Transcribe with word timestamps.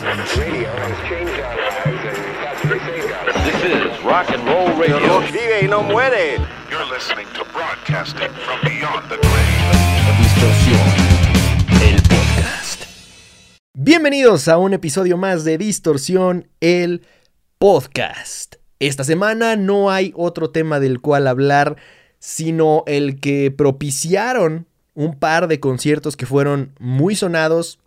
This 0.00 0.08
is 3.66 4.02
rock 4.02 4.30
and 4.30 4.42
roll 4.46 4.74
radio. 4.78 5.20
Vive 5.20 5.60
y 5.62 5.68
no 5.68 5.82
muere. 5.82 6.38
You're 6.70 6.86
listening 6.86 7.26
to 7.34 7.44
broadcasting 7.52 8.30
from 8.30 8.60
beyond 8.62 9.10
the 9.10 9.18
grave. 9.18 9.60
Distorsión, 10.18 10.80
el 11.82 12.00
podcast. 12.00 12.84
Bienvenidos 13.74 14.48
a 14.48 14.56
un 14.56 14.72
episodio 14.72 15.18
más 15.18 15.44
de 15.44 15.58
Distorsión, 15.58 16.48
el 16.62 17.02
podcast. 17.58 18.56
Esta 18.78 19.04
semana 19.04 19.56
no 19.56 19.90
hay 19.90 20.14
otro 20.16 20.48
tema 20.48 20.80
del 20.80 21.02
cual 21.02 21.26
hablar, 21.26 21.76
sino 22.18 22.84
el 22.86 23.20
que 23.20 23.50
propiciaron 23.50 24.66
un 24.94 25.18
par 25.18 25.46
de 25.46 25.60
conciertos 25.60 26.16
que 26.16 26.24
fueron 26.24 26.72
muy 26.78 27.16
sonados. 27.16 27.79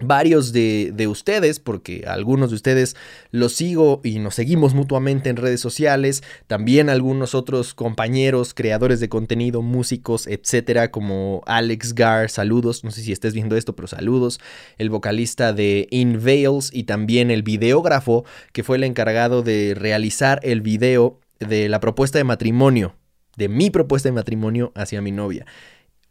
Varios 0.00 0.54
de, 0.54 0.90
de 0.94 1.06
ustedes, 1.06 1.60
porque 1.60 2.04
algunos 2.06 2.48
de 2.48 2.56
ustedes 2.56 2.96
los 3.30 3.52
sigo 3.52 4.00
y 4.02 4.20
nos 4.20 4.34
seguimos 4.34 4.72
mutuamente 4.72 5.28
en 5.28 5.36
redes 5.36 5.60
sociales, 5.60 6.22
también 6.46 6.88
algunos 6.88 7.34
otros 7.34 7.74
compañeros, 7.74 8.54
creadores 8.54 9.00
de 9.00 9.10
contenido, 9.10 9.60
músicos, 9.60 10.26
etcétera, 10.26 10.90
como 10.90 11.42
Alex 11.44 11.94
Gar, 11.94 12.30
saludos, 12.30 12.84
no 12.84 12.90
sé 12.90 13.02
si 13.02 13.12
estés 13.12 13.34
viendo 13.34 13.54
esto, 13.54 13.76
pero 13.76 13.86
saludos, 13.86 14.40
el 14.78 14.88
vocalista 14.88 15.52
de 15.52 15.88
In 15.90 16.24
Veils 16.24 16.70
y 16.72 16.84
también 16.84 17.30
el 17.30 17.42
videógrafo 17.42 18.24
que 18.52 18.64
fue 18.64 18.78
el 18.78 18.84
encargado 18.84 19.42
de 19.42 19.74
realizar 19.76 20.40
el 20.42 20.62
video 20.62 21.20
de 21.38 21.68
la 21.68 21.80
propuesta 21.80 22.16
de 22.16 22.24
matrimonio, 22.24 22.96
de 23.36 23.50
mi 23.50 23.68
propuesta 23.68 24.08
de 24.08 24.14
matrimonio 24.14 24.72
hacia 24.74 25.02
mi 25.02 25.12
novia. 25.12 25.44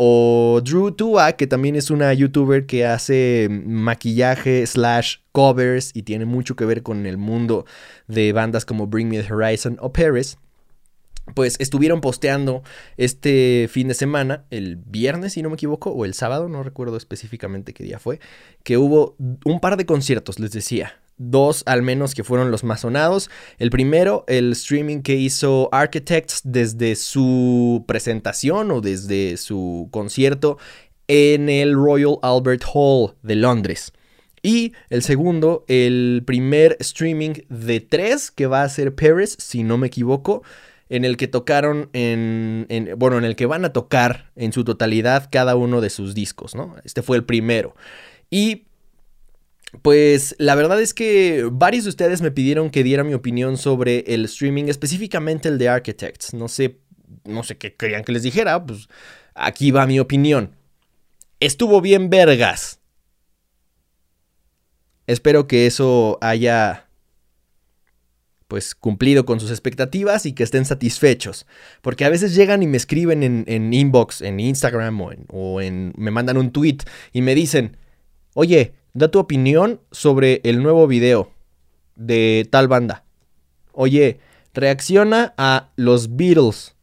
O 0.04 0.62
Drew 0.64 0.90
Tua, 0.90 1.34
que 1.34 1.46
también 1.46 1.76
es 1.76 1.92
una 1.92 2.12
youtuber 2.12 2.66
que 2.66 2.88
hace 2.88 3.48
maquillaje 3.52 4.66
slash 4.66 5.18
covers 5.32 5.92
y 5.94 6.02
tiene 6.02 6.26
mucho 6.26 6.56
que 6.56 6.66
ver 6.66 6.82
con 6.82 7.06
el 7.06 7.20
mundo 7.20 7.68
de 8.08 8.34
bandas 8.34 8.66
como 8.66 8.88
Bring 8.88 9.10
Me 9.10 9.22
the 9.22 9.32
Horizon 9.32 9.78
o 9.80 9.94
Paris. 9.94 10.40
Pues 11.36 11.56
estuvieron 11.60 12.02
posteando 12.02 12.64
este 12.98 13.68
fin 13.70 13.90
de 13.90 13.94
semana, 13.94 14.46
el 14.50 14.78
viernes 14.78 15.34
si 15.34 15.44
no 15.44 15.50
me 15.50 15.54
equivoco, 15.54 15.92
o 15.92 16.04
el 16.04 16.16
sábado, 16.16 16.50
no 16.50 16.64
recuerdo 16.64 16.98
específicamente 16.98 17.76
qué 17.76 17.84
día 17.84 18.00
fue, 18.00 18.20
que 18.64 18.80
hubo 18.80 19.16
un 19.46 19.60
par 19.60 19.78
de 19.78 19.86
conciertos, 19.86 20.40
les 20.40 20.50
decía, 20.50 21.00
dos 21.18 21.64
al 21.66 21.82
menos 21.82 22.16
que 22.16 22.24
fueron 22.24 22.52
los 22.52 22.64
más 22.64 22.82
sonados. 22.82 23.30
El 23.60 23.70
primero, 23.70 24.26
el 24.28 24.52
streaming 24.54 25.02
que 25.02 25.16
hizo 25.16 25.70
Architects 25.72 26.42
desde 26.44 26.96
su 26.96 27.86
presentación 27.88 28.72
o 28.72 28.82
desde 28.82 29.38
su 29.38 29.90
concierto 29.92 30.58
en 31.08 31.50
el 31.50 31.74
Royal 31.74 32.18
Albert 32.22 32.64
Hall 32.74 33.16
de 33.22 33.36
Londres. 33.36 33.94
Y 34.44 34.74
el 34.90 35.04
segundo, 35.04 35.66
el 35.68 36.24
primer 36.26 36.78
streaming 36.80 37.34
de 37.50 37.80
tres 37.80 38.32
que 38.32 38.48
va 38.48 38.64
a 38.64 38.70
ser 38.70 38.96
Paris, 38.96 39.36
si 39.40 39.64
no 39.64 39.78
me 39.78 39.88
equivoco, 39.88 40.42
en 40.90 41.06
el 41.06 41.16
que 41.16 41.28
tocaron 41.28 41.90
en, 41.94 42.66
en, 42.70 42.98
bueno, 42.98 43.18
en 43.18 43.24
el 43.24 43.36
que 43.36 43.46
van 43.46 43.66
a 43.66 43.72
tocar 43.72 44.32
en 44.36 44.52
su 44.52 44.64
totalidad 44.64 45.30
cada 45.32 45.56
uno 45.56 45.80
de 45.80 45.90
sus 45.90 46.16
discos, 46.16 46.56
¿no? 46.56 46.76
Este 46.84 47.02
fue 47.02 47.18
el 47.18 47.24
primero. 47.24 47.76
Y 48.30 48.66
pues 49.82 50.36
la 50.38 50.56
verdad 50.56 50.82
es 50.82 50.94
que 50.94 51.48
varios 51.52 51.86
de 51.86 51.90
ustedes 51.90 52.22
me 52.22 52.32
pidieron 52.32 52.70
que 52.70 52.84
diera 52.84 53.04
mi 53.04 53.14
opinión 53.14 53.58
sobre 53.58 54.00
el 54.08 54.26
streaming, 54.26 54.66
específicamente 54.66 55.48
el 55.48 55.58
de 55.58 55.70
Architects. 55.70 56.34
No 56.34 56.48
sé, 56.48 56.80
no 57.24 57.44
sé 57.44 57.58
qué 57.58 57.74
querían 57.74 58.04
que 58.04 58.12
les 58.12 58.24
dijera, 58.24 58.64
pues 58.66 58.90
aquí 59.34 59.72
va 59.72 59.88
mi 59.88 60.00
opinión. 60.00 60.56
Estuvo 61.40 61.82
bien 61.82 62.10
vergas. 62.10 62.80
Espero 65.08 65.48
que 65.48 65.66
eso 65.66 66.18
haya 66.22 66.88
pues 68.48 68.76
cumplido 68.76 69.26
con 69.26 69.40
sus 69.40 69.50
expectativas 69.50 70.26
y 70.26 70.34
que 70.34 70.44
estén 70.44 70.66
satisfechos. 70.66 71.48
Porque 71.82 72.04
a 72.04 72.10
veces 72.10 72.36
llegan 72.36 72.62
y 72.62 72.68
me 72.68 72.76
escriben 72.76 73.24
en, 73.24 73.46
en 73.48 73.74
inbox, 73.74 74.22
en 74.22 74.42
Instagram 74.42 75.00
o, 75.00 75.12
en, 75.14 75.26
o 75.30 75.62
en, 75.62 75.94
me 75.96 76.12
mandan 76.12 76.36
un 76.36 76.52
tweet 76.52 76.80
y 77.14 77.22
me 77.22 77.34
dicen, 77.34 77.78
oye, 78.34 78.74
da 78.94 79.10
tu 79.10 79.20
opinión 79.20 79.82
sobre 79.92 80.42
el 80.44 80.62
nuevo 80.62 80.88
video 80.88 81.32
de 81.96 82.48
tal 82.50 82.68
banda. 82.68 83.04
Oye, 83.74 84.20
reacciona 84.54 85.34
a 85.38 85.70
los 85.76 86.16
Beatles. 86.16 86.76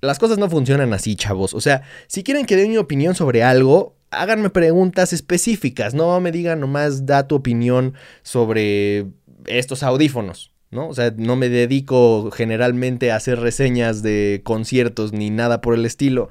Las 0.00 0.18
cosas 0.18 0.38
no 0.38 0.48
funcionan 0.48 0.92
así, 0.92 1.16
chavos. 1.16 1.54
O 1.54 1.60
sea, 1.60 1.82
si 2.06 2.22
quieren 2.22 2.46
que 2.46 2.56
dé 2.56 2.68
mi 2.68 2.78
opinión 2.78 3.14
sobre 3.14 3.42
algo, 3.42 3.96
háganme 4.10 4.50
preguntas 4.50 5.12
específicas. 5.12 5.94
No 5.94 6.18
me 6.20 6.32
digan 6.32 6.60
nomás 6.60 7.06
da 7.06 7.28
tu 7.28 7.34
opinión 7.34 7.94
sobre 8.22 9.06
estos 9.46 9.82
audífonos. 9.82 10.52
¿no? 10.70 10.88
O 10.88 10.94
sea, 10.94 11.12
no 11.16 11.36
me 11.36 11.48
dedico 11.48 12.30
generalmente 12.30 13.10
a 13.10 13.16
hacer 13.16 13.40
reseñas 13.40 14.02
de 14.02 14.40
conciertos 14.44 15.12
ni 15.12 15.30
nada 15.30 15.60
por 15.60 15.74
el 15.74 15.84
estilo. 15.84 16.28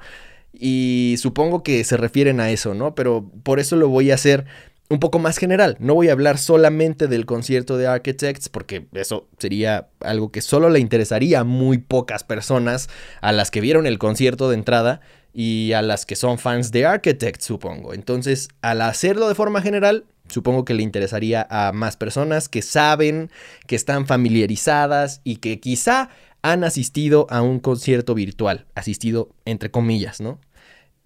Y 0.52 1.16
supongo 1.18 1.62
que 1.62 1.84
se 1.84 1.96
refieren 1.96 2.40
a 2.40 2.50
eso, 2.50 2.74
¿no? 2.74 2.94
Pero 2.94 3.30
por 3.42 3.60
eso 3.60 3.76
lo 3.76 3.88
voy 3.88 4.10
a 4.10 4.14
hacer 4.14 4.46
un 4.90 4.98
poco 4.98 5.20
más 5.20 5.38
general. 5.38 5.76
No 5.78 5.94
voy 5.94 6.08
a 6.08 6.12
hablar 6.12 6.36
solamente 6.36 7.06
del 7.06 7.24
concierto 7.24 7.78
de 7.78 7.86
Architects, 7.86 8.48
porque 8.48 8.86
eso 8.92 9.28
sería 9.38 9.88
algo 10.00 10.32
que 10.32 10.42
solo 10.42 10.68
le 10.68 10.80
interesaría 10.80 11.40
a 11.40 11.44
muy 11.44 11.78
pocas 11.78 12.24
personas, 12.24 12.88
a 13.20 13.30
las 13.32 13.52
que 13.52 13.60
vieron 13.60 13.86
el 13.86 13.98
concierto 13.98 14.50
de 14.50 14.56
entrada 14.56 15.00
y 15.32 15.72
a 15.72 15.82
las 15.82 16.06
que 16.06 16.16
son 16.16 16.38
fans 16.38 16.72
de 16.72 16.86
Architects, 16.86 17.44
supongo. 17.44 17.94
Entonces, 17.94 18.48
al 18.62 18.82
hacerlo 18.82 19.28
de 19.28 19.36
forma 19.36 19.62
general, 19.62 20.06
supongo 20.28 20.64
que 20.64 20.74
le 20.74 20.82
interesaría 20.82 21.46
a 21.50 21.70
más 21.72 21.96
personas 21.96 22.48
que 22.48 22.62
saben, 22.62 23.30
que 23.68 23.76
están 23.76 24.08
familiarizadas 24.08 25.20
y 25.22 25.36
que 25.36 25.60
quizá 25.60 26.10
han 26.42 26.64
asistido 26.64 27.26
a 27.30 27.42
un 27.42 27.60
concierto 27.60 28.14
virtual, 28.14 28.66
asistido 28.74 29.30
entre 29.44 29.70
comillas, 29.70 30.20
¿no? 30.20 30.40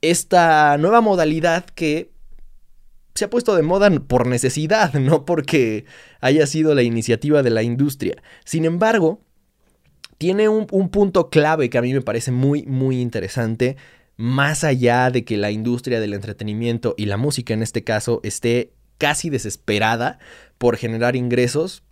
Esta 0.00 0.76
nueva 0.78 1.00
modalidad 1.00 1.64
que 1.64 2.10
se 3.14 3.24
ha 3.24 3.30
puesto 3.30 3.54
de 3.54 3.62
moda 3.62 3.90
por 3.90 4.26
necesidad, 4.26 4.92
no 4.94 5.24
porque 5.24 5.84
haya 6.20 6.46
sido 6.46 6.74
la 6.74 6.82
iniciativa 6.82 7.42
de 7.42 7.50
la 7.50 7.62
industria. 7.62 8.22
Sin 8.44 8.64
embargo, 8.64 9.20
tiene 10.18 10.48
un, 10.48 10.66
un, 10.70 10.88
punto 10.90 11.30
clave 11.30 11.70
que 11.70 11.78
a 11.78 11.82
mí 11.82 11.92
me 11.92 12.00
parece 12.00 12.30
muy, 12.30 12.64
muy 12.64 13.00
interesante, 13.00 13.76
más 14.16 14.62
allá 14.62 15.10
de 15.10 15.24
que 15.24 15.36
la 15.36 15.50
industria 15.50 16.00
del 16.00 16.14
entretenimiento 16.14 16.94
y 16.96 17.06
la 17.06 17.16
música 17.16 17.52
en 17.52 17.62
este 17.62 17.82
caso 17.82 18.20
esté 18.22 18.72
casi 18.98 19.28
desesperada 19.28 20.18
por 20.58 20.76
generar 20.76 21.16
ingresos 21.16 21.82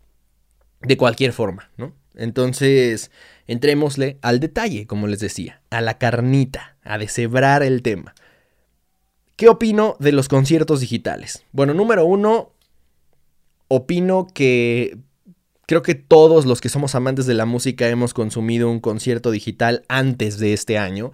de 0.83 0.97
cualquier 0.97 1.33
forma, 1.33 1.71
¿no? 1.77 1.95
Entonces, 2.15 3.11
entrémosle 3.47 4.19
al 4.23 4.41
detalle, 4.41 4.87
como 4.87 5.07
les 5.07 5.21
decía, 5.21 5.63
a 5.71 5.81
la 5.81 5.99
carnita, 5.99 6.77
a 6.83 6.99
deshebrar 6.99 7.63
el 7.63 7.83
tema. 7.83 8.15
¿Qué 9.37 9.49
opino 9.49 9.97
de 9.99 10.13
los 10.13 10.29
conciertos 10.29 10.81
digitales? 10.81 11.45
Bueno, 11.53 11.75
número 11.75 12.05
uno, 12.05 12.53
opino 13.69 14.27
que 14.33 14.99
creo 15.67 15.83
que 15.83 15.95
todos 15.95 16.45
los 16.45 16.61
que 16.61 16.69
somos 16.69 16.95
amantes 16.95 17.27
de 17.27 17.35
la 17.35 17.47
música 17.47 17.89
hemos 17.89 18.13
consumido 18.15 18.71
un 18.71 18.81
concierto 18.81 19.31
digital 19.31 19.85
antes 19.89 20.39
de 20.39 20.53
este 20.53 20.79
año. 20.79 21.13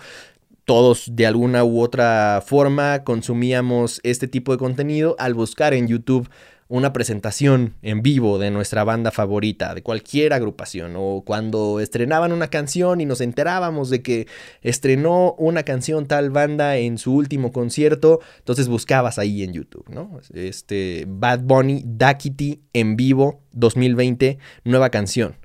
Todos 0.65 1.11
de 1.13 1.27
alguna 1.27 1.65
u 1.65 1.81
otra 1.81 2.43
forma 2.45 3.05
consumíamos 3.05 4.01
este 4.03 4.29
tipo 4.29 4.53
de 4.53 4.59
contenido 4.59 5.17
al 5.19 5.35
buscar 5.35 5.73
en 5.73 5.87
YouTube 5.87 6.29
una 6.69 6.93
presentación 6.93 7.75
en 7.81 8.03
vivo 8.03 8.39
de 8.39 8.51
nuestra 8.51 8.85
banda 8.85 9.11
favorita, 9.11 9.75
de 9.75 9.83
cualquier 9.83 10.35
agrupación, 10.35 10.95
o 10.97 11.23
cuando 11.25 11.81
estrenaban 11.81 12.33
una 12.33 12.49
canción 12.49 13.01
y 13.01 13.07
nos 13.07 13.23
enterábamos 13.23 13.89
de 13.89 14.03
que 14.03 14.27
estrenó 14.61 15.35
una 15.39 15.63
canción 15.63 16.07
tal 16.07 16.31
banda 16.31 16.77
en 16.77 16.99
su 16.99 17.15
último 17.15 17.53
concierto, 17.53 18.21
entonces 18.39 18.69
buscabas 18.69 19.19
ahí 19.19 19.43
en 19.43 19.55
YouTube, 19.55 19.89
¿no? 19.89 20.21
Este 20.35 21.07
Bad 21.09 21.41
Bunny 21.41 21.83
Dakity 21.87 22.61
en 22.75 22.97
vivo 22.97 23.41
2020, 23.53 24.39
nueva 24.65 24.91
canción. 24.91 25.37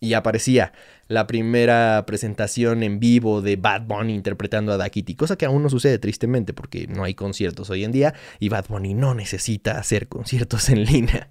Y 0.00 0.12
aparecía 0.12 0.72
la 1.08 1.26
primera 1.26 2.04
presentación 2.06 2.82
en 2.82 2.98
vivo 2.98 3.42
de 3.42 3.56
Bad 3.56 3.82
Bunny 3.86 4.14
interpretando 4.14 4.72
a 4.72 4.76
Da 4.76 4.88
Kitty, 4.88 5.14
cosa 5.14 5.36
que 5.36 5.46
aún 5.46 5.62
no 5.62 5.70
sucede 5.70 5.98
tristemente 5.98 6.52
porque 6.52 6.86
no 6.86 7.04
hay 7.04 7.14
conciertos 7.14 7.70
hoy 7.70 7.84
en 7.84 7.92
día 7.92 8.14
y 8.38 8.48
Bad 8.48 8.66
Bunny 8.68 8.94
no 8.94 9.14
necesita 9.14 9.78
hacer 9.78 10.08
conciertos 10.08 10.68
en 10.68 10.84
línea. 10.84 11.30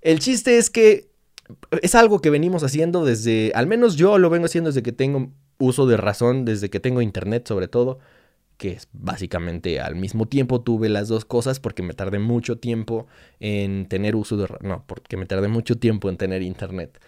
El 0.00 0.20
chiste 0.20 0.58
es 0.58 0.70
que 0.70 1.10
es 1.82 1.94
algo 1.94 2.20
que 2.20 2.30
venimos 2.30 2.62
haciendo 2.62 3.04
desde, 3.04 3.52
al 3.54 3.66
menos 3.66 3.96
yo 3.96 4.18
lo 4.18 4.30
vengo 4.30 4.46
haciendo 4.46 4.70
desde 4.70 4.82
que 4.82 4.92
tengo 4.92 5.30
uso 5.58 5.86
de 5.86 5.96
razón, 5.96 6.44
desde 6.44 6.70
que 6.70 6.80
tengo 6.80 7.02
internet 7.02 7.46
sobre 7.46 7.68
todo, 7.68 7.98
que 8.56 8.72
es 8.72 8.88
básicamente 8.92 9.80
al 9.80 9.96
mismo 9.96 10.26
tiempo 10.26 10.60
tuve 10.60 10.88
las 10.88 11.08
dos 11.08 11.24
cosas 11.24 11.60
porque 11.60 11.82
me 11.82 11.94
tardé 11.94 12.18
mucho 12.18 12.58
tiempo 12.58 13.06
en 13.40 13.86
tener 13.86 14.16
uso 14.16 14.36
de, 14.36 14.48
no, 14.60 14.84
porque 14.86 15.16
me 15.16 15.26
tardé 15.26 15.48
mucho 15.48 15.76
tiempo 15.78 16.08
en 16.08 16.16
tener 16.16 16.42
internet. 16.42 17.00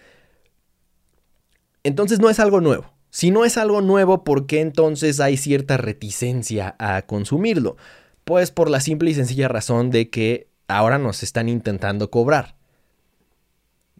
Entonces 1.83 2.19
no 2.19 2.29
es 2.29 2.39
algo 2.39 2.61
nuevo. 2.61 2.93
Si 3.09 3.29
no 3.29 3.45
es 3.45 3.57
algo 3.57 3.81
nuevo, 3.81 4.23
¿por 4.23 4.47
qué 4.47 4.61
entonces 4.61 5.19
hay 5.19 5.37
cierta 5.37 5.77
reticencia 5.77 6.75
a 6.79 7.03
consumirlo? 7.03 7.77
Pues 8.23 8.51
por 8.51 8.69
la 8.69 8.79
simple 8.79 9.11
y 9.11 9.13
sencilla 9.13 9.47
razón 9.47 9.91
de 9.91 10.09
que 10.09 10.47
ahora 10.67 10.97
nos 10.97 11.21
están 11.21 11.49
intentando 11.49 12.09
cobrar. 12.09 12.55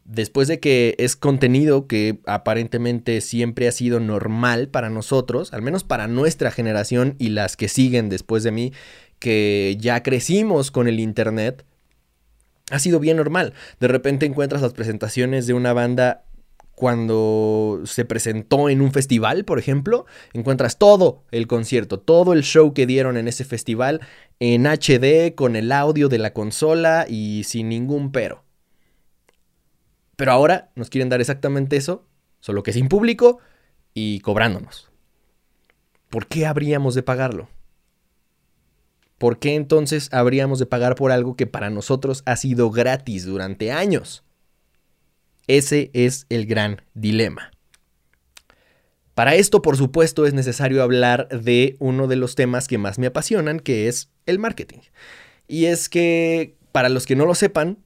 Después 0.05 0.47
de 0.47 0.59
que 0.59 0.95
es 0.97 1.15
contenido 1.15 1.87
que 1.87 2.19
aparentemente 2.25 3.21
siempre 3.21 3.67
ha 3.67 3.71
sido 3.71 3.99
normal 3.99 4.67
para 4.67 4.89
nosotros, 4.89 5.53
al 5.53 5.61
menos 5.61 5.83
para 5.83 6.07
nuestra 6.07 6.51
generación 6.51 7.15
y 7.19 7.29
las 7.29 7.55
que 7.55 7.69
siguen 7.69 8.09
después 8.09 8.43
de 8.43 8.51
mí, 8.51 8.73
que 9.19 9.77
ya 9.79 10.03
crecimos 10.03 10.71
con 10.71 10.87
el 10.87 10.99
Internet, 10.99 11.65
ha 12.71 12.79
sido 12.79 12.99
bien 12.99 13.17
normal. 13.17 13.53
De 13.79 13.87
repente 13.87 14.25
encuentras 14.25 14.61
las 14.61 14.73
presentaciones 14.73 15.47
de 15.47 15.53
una 15.53 15.71
banda 15.73 16.25
cuando 16.75 17.81
se 17.85 18.05
presentó 18.05 18.69
en 18.69 18.81
un 18.81 18.91
festival, 18.91 19.45
por 19.45 19.59
ejemplo, 19.59 20.05
encuentras 20.33 20.77
todo 20.77 21.23
el 21.31 21.47
concierto, 21.47 21.99
todo 21.99 22.33
el 22.33 22.43
show 22.43 22.73
que 22.73 22.87
dieron 22.87 23.17
en 23.17 23.27
ese 23.27 23.45
festival 23.45 24.01
en 24.39 24.65
HD 24.65 25.35
con 25.35 25.55
el 25.55 25.71
audio 25.71 26.09
de 26.09 26.17
la 26.17 26.33
consola 26.33 27.05
y 27.07 27.43
sin 27.45 27.69
ningún 27.69 28.11
pero. 28.11 28.43
Pero 30.15 30.31
ahora 30.31 30.71
nos 30.75 30.89
quieren 30.89 31.09
dar 31.09 31.21
exactamente 31.21 31.77
eso, 31.77 32.05
solo 32.39 32.63
que 32.63 32.73
sin 32.73 32.87
público 32.87 33.39
y 33.93 34.19
cobrándonos. 34.21 34.89
¿Por 36.09 36.27
qué 36.27 36.45
habríamos 36.45 36.95
de 36.95 37.03
pagarlo? 37.03 37.49
¿Por 39.17 39.39
qué 39.39 39.55
entonces 39.55 40.09
habríamos 40.11 40.59
de 40.59 40.65
pagar 40.65 40.95
por 40.95 41.11
algo 41.11 41.35
que 41.35 41.47
para 41.47 41.69
nosotros 41.69 42.23
ha 42.25 42.35
sido 42.35 42.71
gratis 42.71 43.25
durante 43.25 43.71
años? 43.71 44.23
Ese 45.47 45.91
es 45.93 46.25
el 46.29 46.45
gran 46.45 46.81
dilema. 46.93 47.51
Para 49.13 49.35
esto, 49.35 49.61
por 49.61 49.77
supuesto, 49.77 50.25
es 50.25 50.33
necesario 50.33 50.81
hablar 50.81 51.27
de 51.29 51.75
uno 51.79 52.07
de 52.07 52.15
los 52.15 52.35
temas 52.35 52.67
que 52.67 52.77
más 52.77 52.97
me 52.97 53.07
apasionan, 53.07 53.59
que 53.59 53.87
es 53.87 54.09
el 54.25 54.39
marketing. 54.39 54.79
Y 55.47 55.65
es 55.65 55.87
que, 55.87 56.55
para 56.71 56.89
los 56.89 57.05
que 57.05 57.15
no 57.15 57.25
lo 57.25 57.35
sepan, 57.35 57.77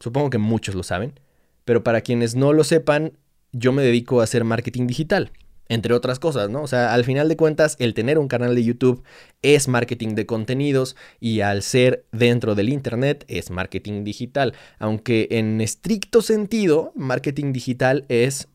supongo 0.00 0.28
que 0.28 0.38
muchos 0.38 0.74
lo 0.74 0.82
saben, 0.82 1.18
pero 1.64 1.82
para 1.82 2.02
quienes 2.02 2.34
no 2.34 2.52
lo 2.52 2.62
sepan, 2.62 3.12
yo 3.52 3.72
me 3.72 3.82
dedico 3.82 4.20
a 4.20 4.24
hacer 4.24 4.44
marketing 4.44 4.86
digital 4.86 5.30
entre 5.68 5.94
otras 5.94 6.18
cosas, 6.18 6.50
¿no? 6.50 6.62
O 6.62 6.66
sea, 6.66 6.94
al 6.94 7.04
final 7.04 7.28
de 7.28 7.36
cuentas, 7.36 7.76
el 7.78 7.94
tener 7.94 8.18
un 8.18 8.28
canal 8.28 8.54
de 8.54 8.64
YouTube 8.64 9.02
es 9.42 9.68
marketing 9.68 10.14
de 10.14 10.26
contenidos 10.26 10.96
y 11.20 11.40
al 11.40 11.62
ser 11.62 12.06
dentro 12.12 12.54
del 12.54 12.68
Internet 12.68 13.24
es 13.28 13.50
marketing 13.50 14.04
digital, 14.04 14.54
aunque 14.78 15.28
en 15.30 15.60
estricto 15.60 16.22
sentido, 16.22 16.92
marketing 16.94 17.52
digital 17.52 18.04
es 18.08 18.48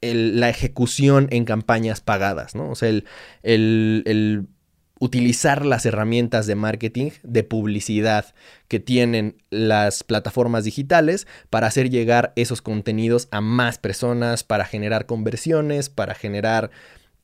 la 0.00 0.48
ejecución 0.48 1.26
en 1.30 1.44
campañas 1.44 2.00
pagadas, 2.00 2.54
¿no? 2.54 2.70
O 2.70 2.74
sea, 2.76 2.88
el, 2.88 3.04
el 3.42 4.46
utilizar 4.98 5.64
las 5.64 5.86
herramientas 5.86 6.46
de 6.46 6.54
marketing, 6.54 7.10
de 7.22 7.44
publicidad 7.44 8.34
que 8.68 8.80
tienen 8.80 9.36
las 9.50 10.04
plataformas 10.04 10.64
digitales 10.64 11.26
para 11.50 11.66
hacer 11.66 11.90
llegar 11.90 12.32
esos 12.36 12.62
contenidos 12.62 13.28
a 13.30 13.40
más 13.40 13.78
personas, 13.78 14.44
para 14.44 14.64
generar 14.64 15.06
conversiones, 15.06 15.88
para 15.88 16.14
generar 16.14 16.70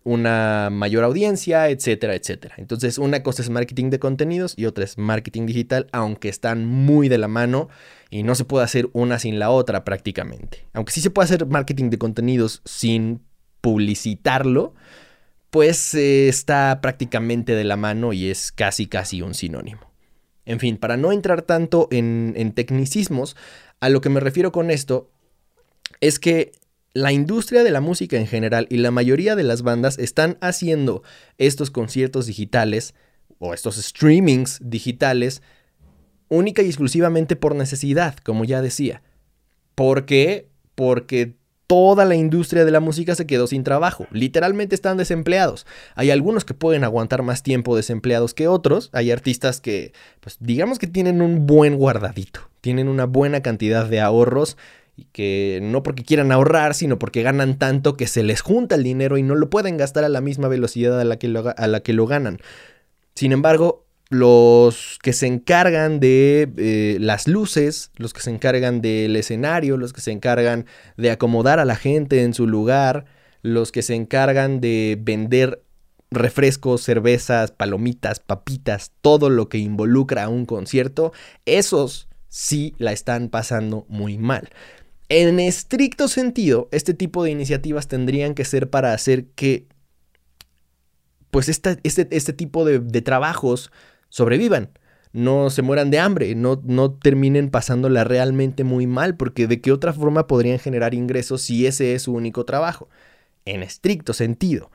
una 0.04 0.68
mayor 0.70 1.02
audiencia, 1.02 1.68
etcétera, 1.70 2.14
etcétera. 2.14 2.54
Entonces, 2.58 2.98
una 2.98 3.22
cosa 3.22 3.42
es 3.42 3.48
marketing 3.48 3.88
de 3.88 3.98
contenidos 3.98 4.52
y 4.56 4.66
otra 4.66 4.84
es 4.84 4.98
marketing 4.98 5.46
digital, 5.46 5.86
aunque 5.92 6.28
están 6.28 6.66
muy 6.66 7.08
de 7.08 7.16
la 7.16 7.26
mano 7.26 7.68
y 8.10 8.22
no 8.22 8.34
se 8.34 8.44
puede 8.44 8.64
hacer 8.64 8.90
una 8.92 9.18
sin 9.18 9.38
la 9.38 9.50
otra 9.50 9.82
prácticamente. 9.84 10.66
Aunque 10.74 10.92
sí 10.92 11.00
se 11.00 11.10
puede 11.10 11.24
hacer 11.24 11.46
marketing 11.46 11.88
de 11.88 11.98
contenidos 11.98 12.60
sin 12.66 13.22
publicitarlo, 13.62 14.74
pues 15.54 15.94
eh, 15.94 16.26
está 16.26 16.80
prácticamente 16.80 17.54
de 17.54 17.62
la 17.62 17.76
mano 17.76 18.12
y 18.12 18.28
es 18.28 18.50
casi 18.50 18.88
casi 18.88 19.22
un 19.22 19.34
sinónimo. 19.34 19.88
En 20.46 20.58
fin, 20.58 20.76
para 20.78 20.96
no 20.96 21.12
entrar 21.12 21.42
tanto 21.42 21.86
en, 21.92 22.34
en 22.36 22.50
tecnicismos, 22.50 23.36
a 23.78 23.88
lo 23.88 24.00
que 24.00 24.08
me 24.08 24.18
refiero 24.18 24.50
con 24.50 24.72
esto 24.72 25.12
es 26.00 26.18
que 26.18 26.50
la 26.92 27.12
industria 27.12 27.62
de 27.62 27.70
la 27.70 27.80
música 27.80 28.16
en 28.16 28.26
general 28.26 28.66
y 28.68 28.78
la 28.78 28.90
mayoría 28.90 29.36
de 29.36 29.44
las 29.44 29.62
bandas 29.62 29.96
están 29.96 30.38
haciendo 30.40 31.04
estos 31.38 31.70
conciertos 31.70 32.26
digitales 32.26 32.96
o 33.38 33.54
estos 33.54 33.76
streamings 33.76 34.58
digitales 34.60 35.40
única 36.28 36.62
y 36.62 36.66
exclusivamente 36.66 37.36
por 37.36 37.54
necesidad, 37.54 38.16
como 38.16 38.44
ya 38.44 38.60
decía. 38.60 39.04
¿Por 39.76 40.04
qué? 40.04 40.48
Porque 40.74 41.36
toda 41.66 42.04
la 42.04 42.14
industria 42.14 42.64
de 42.64 42.70
la 42.70 42.80
música 42.80 43.14
se 43.14 43.26
quedó 43.26 43.46
sin 43.46 43.64
trabajo. 43.64 44.06
Literalmente 44.10 44.74
están 44.74 44.96
desempleados. 44.96 45.66
Hay 45.94 46.10
algunos 46.10 46.44
que 46.44 46.54
pueden 46.54 46.84
aguantar 46.84 47.22
más 47.22 47.42
tiempo 47.42 47.76
desempleados 47.76 48.34
que 48.34 48.48
otros. 48.48 48.90
Hay 48.92 49.10
artistas 49.10 49.60
que, 49.60 49.92
pues 50.20 50.36
digamos 50.40 50.78
que 50.78 50.86
tienen 50.86 51.22
un 51.22 51.46
buen 51.46 51.76
guardadito. 51.76 52.40
Tienen 52.60 52.88
una 52.88 53.06
buena 53.06 53.40
cantidad 53.40 53.86
de 53.86 54.00
ahorros 54.00 54.56
y 54.96 55.06
que 55.12 55.58
no 55.62 55.82
porque 55.82 56.04
quieran 56.04 56.32
ahorrar, 56.32 56.74
sino 56.74 56.98
porque 56.98 57.22
ganan 57.22 57.58
tanto 57.58 57.96
que 57.96 58.06
se 58.06 58.22
les 58.22 58.40
junta 58.40 58.74
el 58.74 58.84
dinero 58.84 59.18
y 59.18 59.22
no 59.22 59.34
lo 59.34 59.50
pueden 59.50 59.76
gastar 59.76 60.04
a 60.04 60.08
la 60.08 60.20
misma 60.20 60.48
velocidad 60.48 61.00
a 61.00 61.04
la 61.04 61.18
que 61.18 61.28
lo, 61.28 61.54
a 61.56 61.66
la 61.66 61.80
que 61.80 61.92
lo 61.92 62.06
ganan. 62.06 62.38
Sin 63.14 63.32
embargo, 63.32 63.83
los 64.10 64.98
que 65.02 65.12
se 65.12 65.26
encargan 65.26 65.98
de 65.98 66.52
eh, 66.56 66.98
las 67.00 67.26
luces, 67.26 67.90
los 67.96 68.12
que 68.12 68.20
se 68.20 68.30
encargan 68.30 68.80
del 68.80 69.16
escenario, 69.16 69.76
los 69.76 69.92
que 69.92 70.00
se 70.00 70.12
encargan 70.12 70.66
de 70.96 71.10
acomodar 71.10 71.58
a 71.58 71.64
la 71.64 71.76
gente 71.76 72.22
en 72.22 72.34
su 72.34 72.46
lugar, 72.46 73.06
los 73.42 73.72
que 73.72 73.82
se 73.82 73.94
encargan 73.94 74.60
de 74.60 74.98
vender 75.00 75.62
refrescos, 76.10 76.82
cervezas, 76.82 77.50
palomitas, 77.50 78.20
papitas, 78.20 78.92
todo 79.00 79.30
lo 79.30 79.48
que 79.48 79.58
involucra 79.58 80.24
a 80.24 80.28
un 80.28 80.46
concierto, 80.46 81.12
esos 81.44 82.08
sí 82.28 82.74
la 82.78 82.92
están 82.92 83.28
pasando 83.28 83.84
muy 83.88 84.18
mal. 84.18 84.50
En 85.08 85.40
estricto 85.40 86.08
sentido, 86.08 86.68
este 86.72 86.94
tipo 86.94 87.24
de 87.24 87.30
iniciativas 87.30 87.88
tendrían 87.88 88.34
que 88.34 88.44
ser 88.44 88.70
para 88.70 88.92
hacer 88.92 89.26
que 89.34 89.66
pues 91.30 91.48
este, 91.48 91.80
este 91.82 92.32
tipo 92.32 92.64
de, 92.64 92.78
de 92.78 93.02
trabajos 93.02 93.72
sobrevivan, 94.14 94.70
no 95.12 95.50
se 95.50 95.62
mueran 95.62 95.90
de 95.90 95.98
hambre, 95.98 96.36
no, 96.36 96.62
no 96.64 96.92
terminen 96.92 97.50
pasándola 97.50 98.04
realmente 98.04 98.62
muy 98.62 98.86
mal, 98.86 99.16
porque 99.16 99.48
de 99.48 99.60
qué 99.60 99.72
otra 99.72 99.92
forma 99.92 100.28
podrían 100.28 100.60
generar 100.60 100.94
ingresos 100.94 101.42
si 101.42 101.66
ese 101.66 101.96
es 101.96 102.02
su 102.02 102.12
único 102.12 102.44
trabajo, 102.44 102.88
en 103.44 103.64
estricto 103.64 104.12
sentido. 104.12 104.70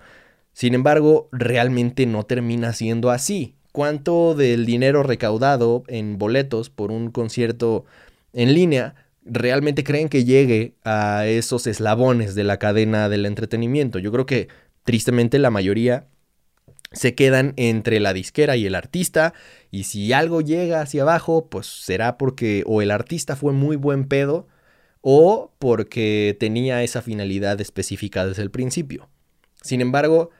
Sin 0.51 0.73
embargo, 0.73 1.29
realmente 1.31 2.05
no 2.05 2.23
termina 2.23 2.73
siendo 2.73 3.11
así. 3.11 3.55
¿Cuánto 3.71 4.35
del 4.35 4.65
dinero 4.65 5.03
recaudado 5.03 5.83
en 5.87 6.17
boletos 6.17 6.69
por 6.69 6.91
un 6.91 7.09
concierto 7.09 7.85
en 8.33 8.53
línea 8.53 8.95
realmente 9.23 9.85
creen 9.85 10.09
que 10.09 10.25
llegue 10.25 10.73
a 10.83 11.27
esos 11.27 11.65
eslabones 11.65 12.35
de 12.35 12.43
la 12.43 12.57
cadena 12.59 13.07
del 13.07 13.25
entretenimiento? 13.25 13.99
Yo 13.99 14.11
creo 14.11 14.25
que 14.25 14.49
tristemente 14.83 15.39
la 15.39 15.49
mayoría 15.49 16.07
se 16.91 17.15
quedan 17.15 17.53
entre 17.55 17.99
la 17.99 18.13
disquera 18.13 18.57
y 18.57 18.65
el 18.65 18.75
artista 18.75 19.33
y 19.71 19.83
si 19.83 20.11
algo 20.13 20.41
llega 20.41 20.81
hacia 20.81 21.03
abajo, 21.03 21.47
pues 21.49 21.67
será 21.67 22.17
porque 22.17 22.63
o 22.65 22.81
el 22.81 22.91
artista 22.91 23.35
fue 23.35 23.53
muy 23.53 23.75
buen 23.75 24.07
pedo 24.07 24.47
o 25.01 25.53
porque 25.59 26.35
tenía 26.39 26.83
esa 26.83 27.01
finalidad 27.01 27.61
específica 27.61 28.25
desde 28.25 28.41
el 28.41 28.51
principio. 28.51 29.09
Sin 29.61 29.81
embargo, 29.81 30.31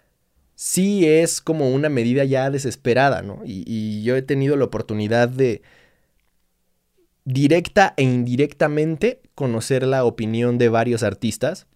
sí 0.56 1.08
es 1.08 1.40
como 1.40 1.70
una 1.70 1.90
medida 1.90 2.24
ya 2.26 2.50
desesperada, 2.50 3.22
¿no? 3.22 3.42
Y, 3.46 4.04
yo 4.04 4.16
he 4.16 4.22
tenido 4.22 4.58
la 4.58 4.66
oportunidad 4.66 5.30
de 5.30 5.62
directa 7.26 7.94
e 7.96 8.04
indirectamente 8.04 9.22
conocer 9.36 9.86
la 9.86 10.04
opinión 10.04 10.58
de 10.58 10.70
varios 10.70 11.04
artistas 11.04 11.68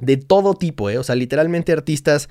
de 0.00 0.16
todo 0.16 0.54
tipo, 0.54 0.88
¿eh? 0.88 0.98
O 0.98 1.02
sea, 1.02 1.16
literalmente 1.16 1.72
artistas 1.72 2.28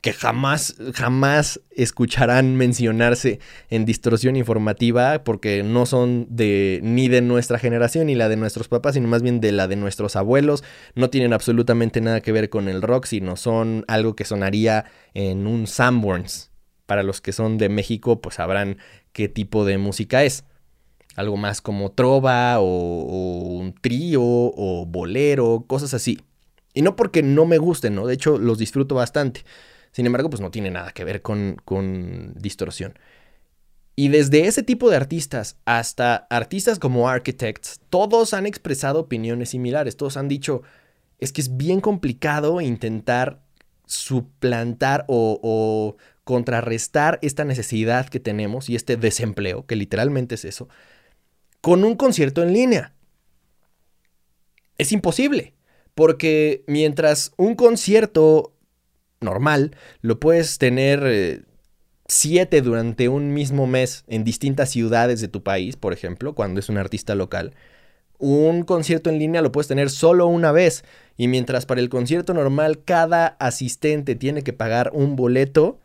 que 0.00 0.12
jamás, 0.12 0.76
jamás 0.94 1.60
escucharán 1.70 2.56
mencionarse 2.56 3.40
en 3.68 3.84
distorsión 3.84 4.36
informativa 4.36 5.24
porque 5.24 5.62
no 5.64 5.86
son 5.86 6.26
de 6.30 6.80
ni 6.82 7.08
de 7.08 7.20
nuestra 7.20 7.58
generación 7.58 8.06
ni 8.06 8.14
la 8.14 8.28
de 8.28 8.36
nuestros 8.36 8.68
papás, 8.68 8.94
sino 8.94 9.08
más 9.08 9.22
bien 9.22 9.40
de 9.40 9.50
la 9.50 9.66
de 9.66 9.76
nuestros 9.76 10.14
abuelos. 10.14 10.62
No 10.94 11.10
tienen 11.10 11.32
absolutamente 11.32 12.00
nada 12.00 12.20
que 12.20 12.32
ver 12.32 12.48
con 12.48 12.68
el 12.68 12.82
rock, 12.82 13.06
sino 13.06 13.36
son 13.36 13.84
algo 13.88 14.14
que 14.14 14.24
sonaría 14.24 14.84
en 15.14 15.46
un 15.46 15.66
Sanborns. 15.66 16.52
Para 16.86 17.02
los 17.02 17.20
que 17.20 17.32
son 17.32 17.58
de 17.58 17.68
México, 17.68 18.20
pues 18.20 18.36
sabrán 18.36 18.78
qué 19.12 19.28
tipo 19.28 19.64
de 19.64 19.78
música 19.78 20.22
es. 20.24 20.44
Algo 21.16 21.36
más 21.36 21.60
como 21.60 21.90
trova 21.90 22.60
o, 22.60 23.42
un 23.58 23.74
trío 23.74 24.22
o 24.22 24.86
bolero, 24.86 25.64
cosas 25.66 25.92
así. 25.92 26.20
Y 26.72 26.82
no 26.82 26.94
porque 26.94 27.22
no 27.24 27.44
me 27.44 27.58
gusten, 27.58 27.96
¿no? 27.96 28.06
De 28.06 28.14
hecho, 28.14 28.38
los 28.38 28.58
disfruto 28.58 28.94
bastante. 28.94 29.42
Sin 29.98 30.06
embargo, 30.06 30.30
pues 30.30 30.40
no 30.40 30.52
tiene 30.52 30.70
nada 30.70 30.92
que 30.92 31.02
ver 31.02 31.22
con, 31.22 31.56
con 31.64 32.32
distorsión. 32.34 32.96
Y 33.96 34.10
desde 34.10 34.46
ese 34.46 34.62
tipo 34.62 34.88
de 34.88 34.94
artistas 34.94 35.56
hasta 35.64 36.28
artistas 36.30 36.78
como 36.78 37.08
Architects, 37.08 37.80
todos 37.90 38.32
han 38.32 38.46
expresado 38.46 39.00
opiniones 39.00 39.48
similares. 39.48 39.96
Todos 39.96 40.16
han 40.16 40.28
dicho, 40.28 40.62
es 41.18 41.32
que 41.32 41.40
es 41.40 41.56
bien 41.56 41.80
complicado 41.80 42.60
intentar 42.60 43.42
suplantar 43.86 45.04
o, 45.08 45.40
o, 45.42 45.96
contrarrestar 46.22 47.18
esta 47.20 47.44
necesidad 47.44 48.08
que 48.08 48.20
tenemos 48.20 48.70
y 48.70 48.76
este 48.76 48.96
desempleo, 48.96 49.66
que 49.66 49.74
literalmente 49.74 50.36
es 50.36 50.44
eso, 50.44 50.68
con 51.60 51.82
un 51.82 51.96
concierto 51.96 52.44
en 52.44 52.52
línea. 52.52 52.94
Es 54.76 54.92
imposible, 54.92 55.54
porque 55.96 56.62
mientras 56.68 57.32
un 57.36 57.56
concierto 57.56 58.54
normal 59.20 59.76
lo 60.00 60.20
puedes 60.20 60.58
tener 60.58 61.02
eh, 61.04 61.42
siete 62.06 62.62
durante 62.62 63.08
un 63.08 63.34
mismo 63.34 63.66
mes 63.66 64.04
en 64.08 64.24
distintas 64.24 64.70
ciudades 64.70 65.20
de 65.20 65.28
tu 65.28 65.42
país, 65.42 65.76
por 65.76 65.92
ejemplo, 65.92 66.34
cuando 66.34 66.60
es 66.60 66.68
un 66.68 66.78
artista 66.78 67.14
local, 67.14 67.54
un 68.18 68.62
concierto 68.64 69.10
en 69.10 69.18
línea 69.18 69.42
lo 69.42 69.52
puedes 69.52 69.68
tener 69.68 69.90
solo 69.90 70.26
una 70.26 70.50
vez. 70.50 70.84
Y 71.16 71.28
mientras 71.28 71.66
para 71.66 71.80
el 71.80 71.88
concierto 71.88 72.34
normal 72.34 72.82
cada 72.84 73.26
asistente 73.38 74.14
tiene 74.14 74.42
que 74.42 74.52
pagar 74.52 74.90
un 74.92 75.16
boleto, 75.16 75.80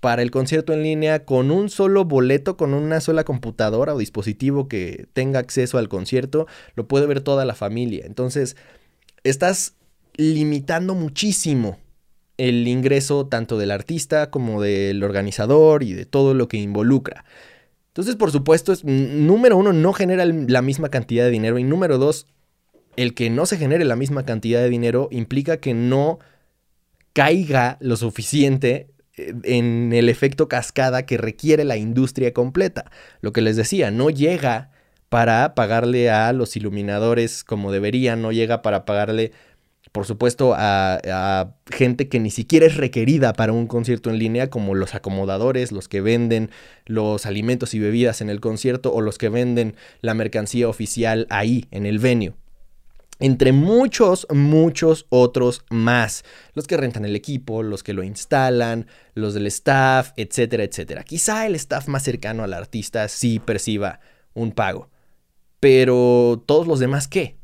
para 0.00 0.22
el 0.22 0.30
concierto 0.30 0.72
en 0.72 0.82
línea 0.82 1.24
con 1.24 1.50
un 1.50 1.68
solo 1.68 2.04
boleto, 2.04 2.56
con 2.56 2.74
una 2.74 3.00
sola 3.00 3.24
computadora 3.24 3.94
o 3.94 3.98
dispositivo 3.98 4.68
que 4.68 5.08
tenga 5.14 5.40
acceso 5.40 5.78
al 5.78 5.88
concierto, 5.88 6.46
lo 6.74 6.86
puede 6.86 7.06
ver 7.06 7.22
toda 7.22 7.44
la 7.44 7.54
familia. 7.54 8.04
Entonces, 8.06 8.56
estás 9.24 9.74
limitando 10.16 10.94
muchísimo 10.94 11.78
el 12.38 12.68
ingreso 12.68 13.26
tanto 13.26 13.58
del 13.58 13.70
artista 13.70 14.30
como 14.30 14.60
del 14.60 15.02
organizador 15.02 15.82
y 15.82 15.92
de 15.92 16.04
todo 16.04 16.34
lo 16.34 16.48
que 16.48 16.58
involucra. 16.58 17.24
Entonces, 17.88 18.16
por 18.16 18.30
supuesto, 18.30 18.72
es, 18.72 18.84
número 18.84 19.56
uno, 19.56 19.72
no 19.72 19.92
genera 19.92 20.24
la 20.26 20.62
misma 20.62 20.90
cantidad 20.90 21.24
de 21.24 21.30
dinero 21.30 21.58
y 21.58 21.64
número 21.64 21.96
dos, 21.96 22.26
el 22.96 23.14
que 23.14 23.30
no 23.30 23.46
se 23.46 23.56
genere 23.56 23.84
la 23.84 23.96
misma 23.96 24.24
cantidad 24.24 24.60
de 24.60 24.68
dinero 24.68 25.08
implica 25.10 25.58
que 25.58 25.72
no 25.74 26.18
caiga 27.14 27.78
lo 27.80 27.96
suficiente 27.96 28.90
eh, 29.16 29.32
en 29.44 29.92
el 29.94 30.10
efecto 30.10 30.48
cascada 30.48 31.06
que 31.06 31.16
requiere 31.16 31.64
la 31.64 31.78
industria 31.78 32.34
completa. 32.34 32.90
Lo 33.22 33.32
que 33.32 33.40
les 33.40 33.56
decía, 33.56 33.90
no 33.90 34.10
llega 34.10 34.70
para 35.08 35.54
pagarle 35.54 36.10
a 36.10 36.32
los 36.34 36.56
iluminadores 36.56 37.44
como 37.44 37.72
deberían, 37.72 38.20
no 38.20 38.32
llega 38.32 38.60
para 38.60 38.84
pagarle 38.84 39.32
por 39.92 40.06
supuesto, 40.06 40.54
a, 40.56 41.54
gente 41.70 42.08
que 42.08 42.20
ni 42.20 42.30
siquiera 42.30 42.66
es 42.66 42.76
requerida 42.76 43.32
para 43.32 43.52
un 43.52 43.66
concierto 43.66 44.10
en 44.10 44.18
línea, 44.18 44.50
como 44.50 44.74
los 44.74 44.94
acomodadores, 44.94 45.72
los 45.72 45.88
que 45.88 46.00
venden 46.00 46.50
los 46.84 47.26
alimentos 47.26 47.74
y 47.74 47.78
bebidas 47.78 48.20
en 48.20 48.30
el 48.30 48.40
concierto 48.40 48.92
o 48.92 49.00
los 49.00 49.18
que 49.18 49.28
venden 49.28 49.76
la 50.00 50.14
mercancía 50.14 50.68
oficial 50.68 51.26
ahí, 51.30 51.66
en 51.70 51.86
el 51.86 51.98
venue. 51.98 52.34
Entre 53.18 53.52
muchos, 53.52 54.26
muchos 54.30 55.06
otros 55.08 55.64
más. 55.70 56.22
Los 56.52 56.66
que 56.66 56.76
rentan 56.76 57.06
el 57.06 57.16
equipo, 57.16 57.62
los 57.62 57.82
que 57.82 57.94
lo 57.94 58.02
instalan, 58.02 58.86
los 59.14 59.32
del 59.32 59.46
staff, 59.46 60.12
etcétera, 60.16 60.64
etcétera. 60.64 61.02
Quizá 61.02 61.46
el 61.46 61.54
staff 61.54 61.88
más 61.88 62.02
cercano 62.02 62.44
al 62.44 62.52
artista 62.52 63.08
sí 63.08 63.38
perciba 63.38 64.00
un 64.34 64.52
pago. 64.52 64.90
Pero 65.60 66.42
todos 66.44 66.66
los 66.66 66.78
demás, 66.78 67.08
¿qué? 67.08 67.35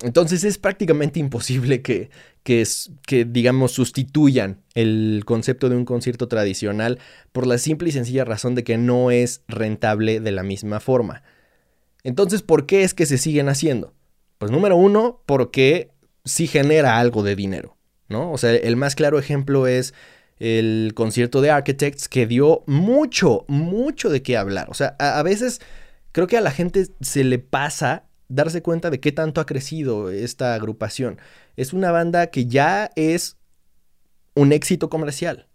Entonces 0.00 0.44
es 0.44 0.58
prácticamente 0.58 1.18
imposible 1.18 1.82
que, 1.82 2.10
que, 2.44 3.24
digamos, 3.24 3.72
sustituyan 3.72 4.62
el 4.74 5.22
concepto 5.26 5.68
de 5.68 5.76
un 5.76 5.84
concierto 5.84 6.28
tradicional 6.28 7.00
por 7.32 7.46
la 7.46 7.58
simple 7.58 7.88
y 7.88 7.92
sencilla 7.92 8.24
razón 8.24 8.54
de 8.54 8.62
que 8.62 8.78
no 8.78 9.10
es 9.10 9.42
rentable 9.48 10.20
de 10.20 10.32
la 10.32 10.44
misma 10.44 10.78
forma. 10.78 11.24
Entonces, 12.04 12.42
¿por 12.42 12.64
qué 12.66 12.84
es 12.84 12.94
que 12.94 13.06
se 13.06 13.18
siguen 13.18 13.48
haciendo? 13.48 13.92
Pues 14.38 14.52
número 14.52 14.76
uno, 14.76 15.20
porque 15.26 15.90
sí 16.24 16.46
genera 16.46 16.98
algo 16.98 17.24
de 17.24 17.34
dinero, 17.34 17.76
¿no? 18.08 18.30
O 18.30 18.38
sea, 18.38 18.54
el 18.54 18.76
más 18.76 18.94
claro 18.94 19.18
ejemplo 19.18 19.66
es 19.66 19.94
el 20.38 20.92
concierto 20.94 21.40
de 21.40 21.50
Architects 21.50 22.08
que 22.08 22.26
dio 22.26 22.62
mucho, 22.66 23.44
mucho 23.48 24.10
de 24.10 24.22
qué 24.22 24.36
hablar. 24.36 24.70
O 24.70 24.74
sea, 24.74 24.94
a 25.00 25.22
veces 25.24 25.60
creo 26.12 26.28
que 26.28 26.36
a 26.36 26.40
la 26.40 26.52
gente 26.52 26.86
se 27.00 27.24
le 27.24 27.40
pasa 27.40 28.07
darse 28.28 28.62
cuenta 28.62 28.90
de 28.90 29.00
qué 29.00 29.12
tanto 29.12 29.40
ha 29.40 29.46
crecido 29.46 30.10
esta 30.10 30.54
agrupación. 30.54 31.18
Es 31.56 31.72
una 31.72 31.90
banda 31.90 32.28
que 32.28 32.46
ya 32.46 32.90
es 32.94 33.36
un 34.34 34.52
éxito 34.52 34.88
comercial. 34.88 35.46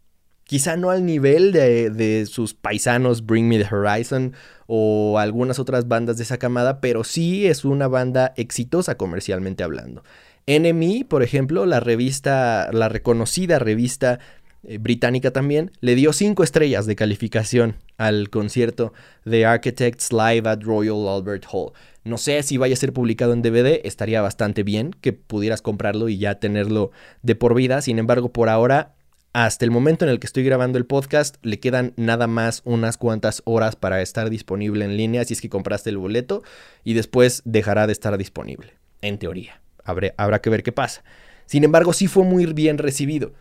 Quizá 0.44 0.76
no 0.76 0.90
al 0.90 1.06
nivel 1.06 1.54
de, 1.54 2.26
sus 2.30 2.54
paisanos 2.54 3.26
Bring 3.26 3.48
Me 3.48 3.58
the 3.58 3.74
Horizon 3.74 4.34
o 4.68 5.18
algunas 5.18 5.58
otras 5.58 5.88
bandas 5.88 6.18
de 6.18 6.24
esa 6.24 6.38
camada, 6.38 6.82
pero 6.82 7.06
sí 7.06 7.48
es 7.48 7.64
una 7.64 7.88
banda 7.88 8.34
exitosa 8.36 8.96
comercialmente 8.98 9.64
hablando. 9.64 10.04
NME, 10.46 11.06
por 11.08 11.24
ejemplo, 11.24 11.66
la 11.66 11.80
revista, 11.80 12.70
la 12.74 12.90
reconocida 12.90 13.60
revista 13.60 14.20
eh, 14.66 14.78
británica 14.78 15.32
también, 15.32 15.72
le 15.82 15.96
dio 15.96 16.14
cinco 16.14 16.44
estrellas 16.44 16.86
de 16.86 16.96
calificación 16.96 17.76
al 17.98 18.30
concierto 18.30 18.94
de 19.26 19.46
Architects 19.46 20.12
Live 20.14 20.48
at 20.48 20.62
Royal 20.62 21.08
Albert 21.08 21.46
Hall. 21.52 21.74
No 22.06 22.18
sé 22.18 22.44
si 22.44 22.58
vaya 22.58 22.74
a 22.74 22.78
ser 22.78 22.94
publicado 22.94 23.34
en 23.34 23.42
DVD, 23.42 23.82
estaría 23.84 24.22
bastante 24.22 24.64
bien 24.64 24.92
que 25.02 25.14
pudieras 25.14 25.62
comprarlo 25.62 26.10
y 26.10 26.18
ya 26.18 26.40
tenerlo 26.40 26.92
de 27.22 27.36
por 27.36 27.56
vida. 27.56 27.82
Sin 27.82 28.00
embargo, 28.00 28.32
por 28.32 28.50
ahora, 28.50 28.94
hasta 29.34 29.66
el 29.66 29.72
momento 29.72 30.06
en 30.06 30.12
el 30.12 30.20
que 30.20 30.28
estoy 30.28 30.44
grabando 30.44 30.78
el 30.78 30.86
podcast, 30.86 31.38
le 31.42 31.60
quedan 31.60 31.94
nada 31.98 32.28
más 32.28 32.62
unas 32.66 32.98
cuantas 32.98 33.42
horas 33.46 33.76
para 33.76 34.02
estar 34.02 34.30
disponible 34.30 34.86
en 34.86 34.96
línea 34.96 35.26
si 35.26 35.34
es 35.34 35.42
que 35.42 35.50
compraste 35.50 35.90
el 35.90 35.98
boleto 35.98 36.44
y 36.84 36.94
después 36.94 37.42
dejará 37.44 37.88
de 37.88 37.94
estar 37.94 38.18
disponible, 38.18 38.74
en 39.02 39.18
teoría. 39.18 39.62
habrá 39.84 40.40
que 40.40 40.50
ver 40.50 40.64
qué 40.64 40.72
pasa. 40.72 41.04
Sin 41.46 41.64
embargo, 41.64 41.94
sí 41.94 42.08
fue 42.08 42.24
muy 42.24 42.46
bien 42.46 42.78
recibido. 42.78 43.34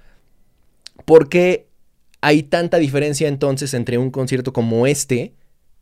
¿Por 1.05 1.29
qué 1.29 1.69
hay 2.21 2.45
tanta 2.45 2.79
diferencia 2.79 3.29
entonces 3.29 3.75
entre 3.75 3.99
un 3.99 4.11
concierto 4.11 4.53
como 4.53 4.87
este 4.87 5.35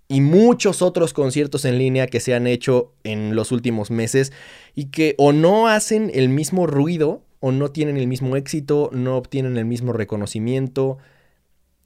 y 0.08 0.22
muchos 0.22 0.82
otros 0.82 1.12
conciertos 1.12 1.64
en 1.64 1.78
línea 1.78 2.06
que 2.06 2.18
se 2.18 2.34
han 2.34 2.46
hecho 2.46 2.94
en 3.04 3.36
los 3.36 3.52
últimos 3.52 3.90
meses 3.90 4.32
y 4.74 4.86
que 4.86 5.14
o 5.18 5.32
no 5.32 5.68
hacen 5.68 6.10
el 6.14 6.28
mismo 6.28 6.66
ruido 6.66 7.22
o 7.38 7.52
no 7.52 7.70
tienen 7.70 7.96
el 7.96 8.06
mismo 8.06 8.36
éxito, 8.36 8.90
no 8.92 9.16
obtienen 9.16 9.56
el 9.56 9.66
mismo 9.66 9.92
reconocimiento, 9.92 10.98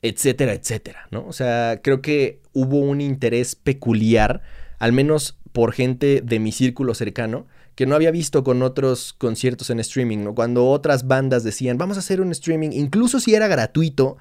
etcétera, 0.02 0.52
etcétera, 0.52 1.08
¿no? 1.10 1.26
O 1.26 1.32
sea, 1.32 1.80
creo 1.82 2.02
que 2.02 2.40
hubo 2.52 2.78
un 2.78 3.00
interés 3.00 3.56
peculiar, 3.56 4.42
al 4.78 4.92
menos 4.92 5.38
por 5.52 5.72
gente 5.72 6.20
de 6.22 6.38
mi 6.40 6.52
círculo 6.52 6.94
cercano, 6.94 7.46
que 7.74 7.86
no 7.86 7.94
había 7.94 8.10
visto 8.10 8.44
con 8.44 8.62
otros 8.62 9.12
conciertos 9.12 9.70
en 9.70 9.80
streaming, 9.80 10.18
¿no? 10.18 10.34
Cuando 10.34 10.68
otras 10.68 11.06
bandas 11.06 11.44
decían, 11.44 11.78
vamos 11.78 11.96
a 11.96 12.00
hacer 12.00 12.20
un 12.20 12.30
streaming, 12.30 12.70
incluso 12.72 13.20
si 13.20 13.34
era 13.34 13.48
gratuito, 13.48 14.16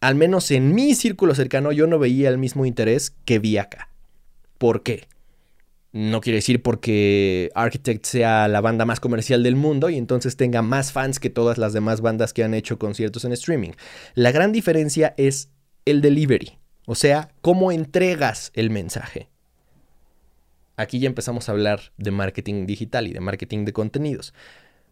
al 0.00 0.14
menos 0.14 0.50
en 0.50 0.74
mi 0.74 0.94
círculo 0.94 1.34
cercano, 1.34 1.72
yo 1.72 1.86
no 1.86 1.98
veía 1.98 2.28
el 2.28 2.38
mismo 2.38 2.66
interés 2.66 3.14
que 3.24 3.38
vi 3.38 3.58
acá. 3.58 3.88
¿Por 4.58 4.82
qué? 4.82 5.06
No 5.92 6.22
quiere 6.22 6.36
decir 6.36 6.62
porque 6.62 7.50
Architect 7.54 8.06
sea 8.06 8.48
la 8.48 8.62
banda 8.62 8.86
más 8.86 8.98
comercial 8.98 9.42
del 9.42 9.56
mundo 9.56 9.90
y 9.90 9.98
entonces 9.98 10.36
tenga 10.38 10.62
más 10.62 10.90
fans 10.90 11.20
que 11.20 11.28
todas 11.28 11.58
las 11.58 11.74
demás 11.74 12.00
bandas 12.00 12.32
que 12.32 12.42
han 12.42 12.54
hecho 12.54 12.78
conciertos 12.78 13.26
en 13.26 13.32
streaming. 13.32 13.72
La 14.14 14.32
gran 14.32 14.52
diferencia 14.52 15.14
es 15.18 15.50
el 15.84 16.00
delivery, 16.00 16.58
o 16.86 16.94
sea, 16.94 17.28
cómo 17.42 17.72
entregas 17.72 18.52
el 18.54 18.70
mensaje. 18.70 19.31
Aquí 20.76 20.98
ya 20.98 21.06
empezamos 21.08 21.48
a 21.48 21.52
hablar 21.52 21.92
de 21.96 22.10
marketing 22.10 22.66
digital 22.66 23.06
y 23.06 23.12
de 23.12 23.20
marketing 23.20 23.64
de 23.64 23.72
contenidos. 23.72 24.34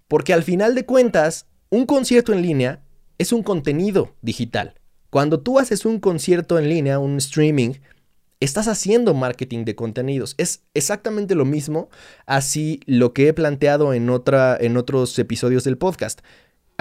Porque 0.09 0.33
al 0.33 0.43
final 0.43 0.75
de 0.75 0.85
cuentas, 0.85 1.47
un 1.71 1.87
concierto 1.87 2.33
en 2.33 2.43
línea 2.43 2.83
es 3.19 3.33
un 3.33 3.43
contenido 3.43 4.15
digital. 4.23 4.75
Cuando 5.11 5.41
tú 5.41 5.59
haces 5.59 5.85
un 5.85 6.01
concierto 6.01 6.59
en 6.59 6.69
línea, 6.69 6.99
un 6.99 7.17
streaming, 7.17 7.75
estás 8.41 8.69
haciendo 8.69 9.15
marketing 9.15 9.65
de 9.65 9.75
contenidos. 9.75 10.35
Es 10.39 10.63
exactamente 10.75 11.35
lo 11.35 11.45
mismo, 11.45 11.91
así 12.27 12.81
lo 12.87 13.13
que 13.13 13.29
he 13.29 13.33
planteado 13.35 13.93
en, 13.93 14.09
otra, 14.11 14.57
en 14.59 14.77
otros 14.77 15.19
episodios 15.19 15.65
del 15.65 15.79
podcast. 15.79 16.21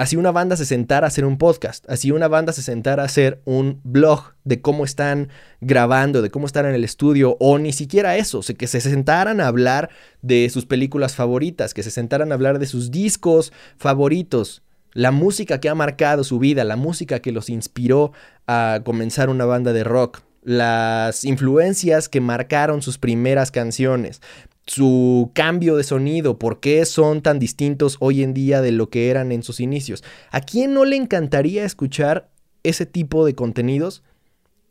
Así 0.00 0.16
una 0.16 0.30
banda 0.30 0.56
se 0.56 0.64
sentara 0.64 1.06
a 1.06 1.08
hacer 1.08 1.26
un 1.26 1.36
podcast, 1.36 1.84
así 1.86 2.10
una 2.10 2.26
banda 2.26 2.54
se 2.54 2.62
sentara 2.62 3.02
a 3.02 3.04
hacer 3.04 3.42
un 3.44 3.82
blog 3.84 4.32
de 4.44 4.62
cómo 4.62 4.86
están 4.86 5.28
grabando, 5.60 6.22
de 6.22 6.30
cómo 6.30 6.46
están 6.46 6.64
en 6.64 6.74
el 6.74 6.84
estudio, 6.84 7.36
o 7.38 7.58
ni 7.58 7.74
siquiera 7.74 8.16
eso, 8.16 8.40
que 8.56 8.66
se 8.66 8.80
sentaran 8.80 9.42
a 9.42 9.46
hablar 9.46 9.90
de 10.22 10.48
sus 10.48 10.64
películas 10.64 11.16
favoritas, 11.16 11.74
que 11.74 11.82
se 11.82 11.90
sentaran 11.90 12.32
a 12.32 12.34
hablar 12.36 12.58
de 12.58 12.64
sus 12.64 12.90
discos 12.90 13.52
favoritos. 13.76 14.62
La 14.94 15.10
música 15.10 15.60
que 15.60 15.68
ha 15.68 15.74
marcado 15.74 16.24
su 16.24 16.38
vida, 16.38 16.64
la 16.64 16.76
música 16.76 17.18
que 17.18 17.30
los 17.30 17.50
inspiró 17.50 18.12
a 18.46 18.80
comenzar 18.82 19.28
una 19.28 19.44
banda 19.44 19.74
de 19.74 19.84
rock, 19.84 20.22
las 20.42 21.24
influencias 21.24 22.08
que 22.08 22.22
marcaron 22.22 22.80
sus 22.80 22.96
primeras 22.96 23.50
canciones, 23.50 24.22
su 24.66 25.30
cambio 25.34 25.76
de 25.76 25.84
sonido, 25.84 26.38
por 26.38 26.60
qué 26.60 26.84
son 26.84 27.22
tan 27.22 27.38
distintos 27.38 27.96
hoy 28.00 28.22
en 28.22 28.34
día 28.34 28.60
de 28.62 28.72
lo 28.72 28.90
que 28.90 29.10
eran 29.10 29.32
en 29.32 29.42
sus 29.42 29.60
inicios. 29.60 30.04
¿A 30.30 30.40
quién 30.40 30.74
no 30.74 30.84
le 30.84 30.96
encantaría 30.96 31.64
escuchar 31.64 32.30
ese 32.62 32.86
tipo 32.86 33.24
de 33.24 33.34
contenidos 33.34 34.02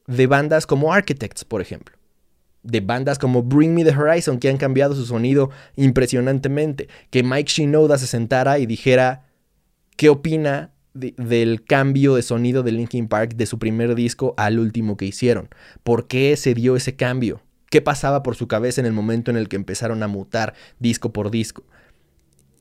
de 0.08 0.28
bandas 0.28 0.66
como 0.66 0.94
Architects, 0.94 1.44
por 1.44 1.62
ejemplo? 1.62 1.98
De 2.64 2.82
bandas 2.82 3.20
como 3.20 3.44
Bring 3.44 3.74
Me 3.74 3.84
the 3.84 3.96
Horizon, 3.96 4.40
que 4.40 4.50
han 4.50 4.58
cambiado 4.58 4.96
su 4.96 5.06
sonido 5.06 5.50
impresionantemente. 5.76 6.88
Que 7.10 7.24
Mike 7.24 7.52
Shinoda 7.52 7.98
se 7.98 8.08
sentara 8.08 8.60
y 8.60 8.66
dijera, 8.66 9.26
¿Qué 10.00 10.08
opina 10.08 10.72
del 10.94 11.66
cambio 11.66 12.16
de 12.16 12.22
sonido 12.22 12.64
de 12.64 12.72
Linkin 12.72 13.10
Park 13.10 13.34
de 13.36 13.46
su 13.46 13.60
primer 13.60 13.96
disco 13.96 14.34
al 14.38 14.58
último 14.58 14.96
que 14.96 15.04
hicieron? 15.04 15.50
¿Por 15.84 16.08
qué 16.08 16.38
se 16.38 16.54
dio 16.54 16.78
ese 16.78 16.96
cambio? 16.96 17.42
Qué 17.70 17.82
pasaba 17.82 18.24
por 18.24 18.36
su 18.36 18.48
cabeza 18.48 18.82
en 18.82 18.88
el 18.88 18.94
momento 18.94 19.32
en 19.32 19.38
el 19.38 19.48
que 19.48 19.56
empezaron 19.56 20.04
a 20.04 20.08
mutar 20.08 20.54
disco 20.80 21.14
por 21.14 21.32
disco. 21.32 21.64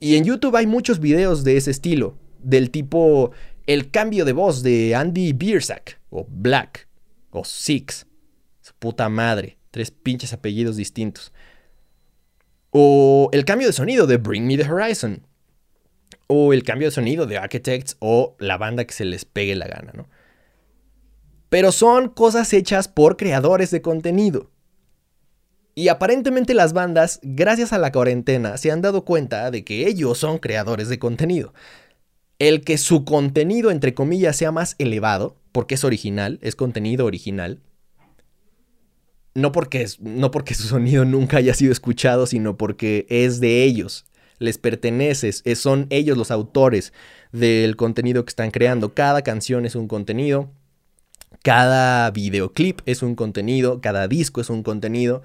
Y 0.00 0.16
en 0.16 0.24
YouTube 0.24 0.56
hay 0.56 0.66
muchos 0.66 1.00
videos 1.00 1.44
de 1.44 1.56
ese 1.56 1.70
estilo, 1.70 2.16
del 2.38 2.70
tipo 2.70 3.32
el 3.66 3.90
cambio 3.90 4.24
de 4.24 4.32
voz 4.32 4.62
de 4.62 4.94
Andy 4.94 5.34
Biersack, 5.34 6.00
o 6.08 6.26
Black, 6.28 6.88
o 7.30 7.44
Six, 7.44 8.06
su 8.62 8.72
puta 8.78 9.08
madre, 9.08 9.58
tres 9.70 9.90
pinches 9.90 10.32
apellidos 10.32 10.76
distintos. 10.76 11.32
O 12.70 13.28
el 13.32 13.44
cambio 13.44 13.66
de 13.66 13.72
sonido 13.72 14.06
de 14.06 14.16
Bring 14.16 14.46
Me 14.46 14.56
the 14.56 14.70
Horizon. 14.70 15.26
O 16.26 16.52
el 16.52 16.62
cambio 16.62 16.88
de 16.88 16.92
sonido 16.92 17.26
de 17.26 17.38
Architects 17.38 17.96
o 18.00 18.36
la 18.38 18.58
banda 18.58 18.84
que 18.84 18.94
se 18.94 19.04
les 19.04 19.24
pegue 19.24 19.54
la 19.54 19.66
gana, 19.66 19.92
¿no? 19.94 20.08
Pero 21.48 21.72
son 21.72 22.08
cosas 22.08 22.52
hechas 22.52 22.88
por 22.88 23.16
creadores 23.16 23.70
de 23.70 23.80
contenido. 23.80 24.50
Y 25.78 25.90
aparentemente 25.90 26.54
las 26.54 26.72
bandas, 26.72 27.20
gracias 27.22 27.72
a 27.72 27.78
la 27.78 27.92
cuarentena, 27.92 28.56
se 28.56 28.72
han 28.72 28.82
dado 28.82 29.04
cuenta 29.04 29.52
de 29.52 29.62
que 29.62 29.86
ellos 29.86 30.18
son 30.18 30.38
creadores 30.38 30.88
de 30.88 30.98
contenido. 30.98 31.54
El 32.40 32.64
que 32.64 32.78
su 32.78 33.04
contenido, 33.04 33.70
entre 33.70 33.94
comillas, 33.94 34.34
sea 34.34 34.50
más 34.50 34.74
elevado, 34.78 35.36
porque 35.52 35.76
es 35.76 35.84
original, 35.84 36.40
es 36.42 36.56
contenido 36.56 37.06
original. 37.06 37.60
No 39.36 39.52
porque, 39.52 39.86
no 40.00 40.32
porque 40.32 40.54
su 40.54 40.64
sonido 40.64 41.04
nunca 41.04 41.36
haya 41.36 41.54
sido 41.54 41.70
escuchado, 41.70 42.26
sino 42.26 42.56
porque 42.56 43.06
es 43.08 43.38
de 43.38 43.62
ellos, 43.62 44.04
les 44.40 44.58
pertenece, 44.58 45.30
son 45.54 45.86
ellos 45.90 46.18
los 46.18 46.32
autores 46.32 46.92
del 47.30 47.76
contenido 47.76 48.24
que 48.24 48.30
están 48.30 48.50
creando. 48.50 48.94
Cada 48.94 49.22
canción 49.22 49.64
es 49.64 49.76
un 49.76 49.86
contenido, 49.86 50.50
cada 51.44 52.10
videoclip 52.10 52.80
es 52.84 53.04
un 53.04 53.14
contenido, 53.14 53.80
cada 53.80 54.08
disco 54.08 54.40
es 54.40 54.50
un 54.50 54.64
contenido. 54.64 55.22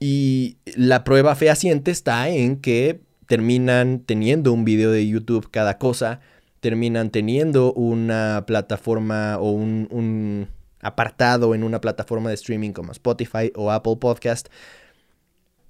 Y 0.00 0.56
la 0.64 1.04
prueba 1.04 1.34
fehaciente 1.34 1.90
está 1.90 2.30
en 2.30 2.56
que 2.56 3.02
terminan 3.26 4.00
teniendo 4.00 4.52
un 4.52 4.64
video 4.64 4.90
de 4.90 5.06
YouTube 5.06 5.50
cada 5.50 5.76
cosa, 5.76 6.20
terminan 6.60 7.10
teniendo 7.10 7.74
una 7.74 8.44
plataforma 8.46 9.38
o 9.38 9.50
un, 9.52 10.48
apartado 10.80 11.54
en 11.54 11.62
una 11.62 11.82
plataforma 11.82 12.30
de 12.30 12.34
streaming 12.36 12.72
como 12.72 12.92
Spotify 12.92 13.52
o 13.54 13.70
Apple 13.70 13.96
Podcast. 14.00 14.48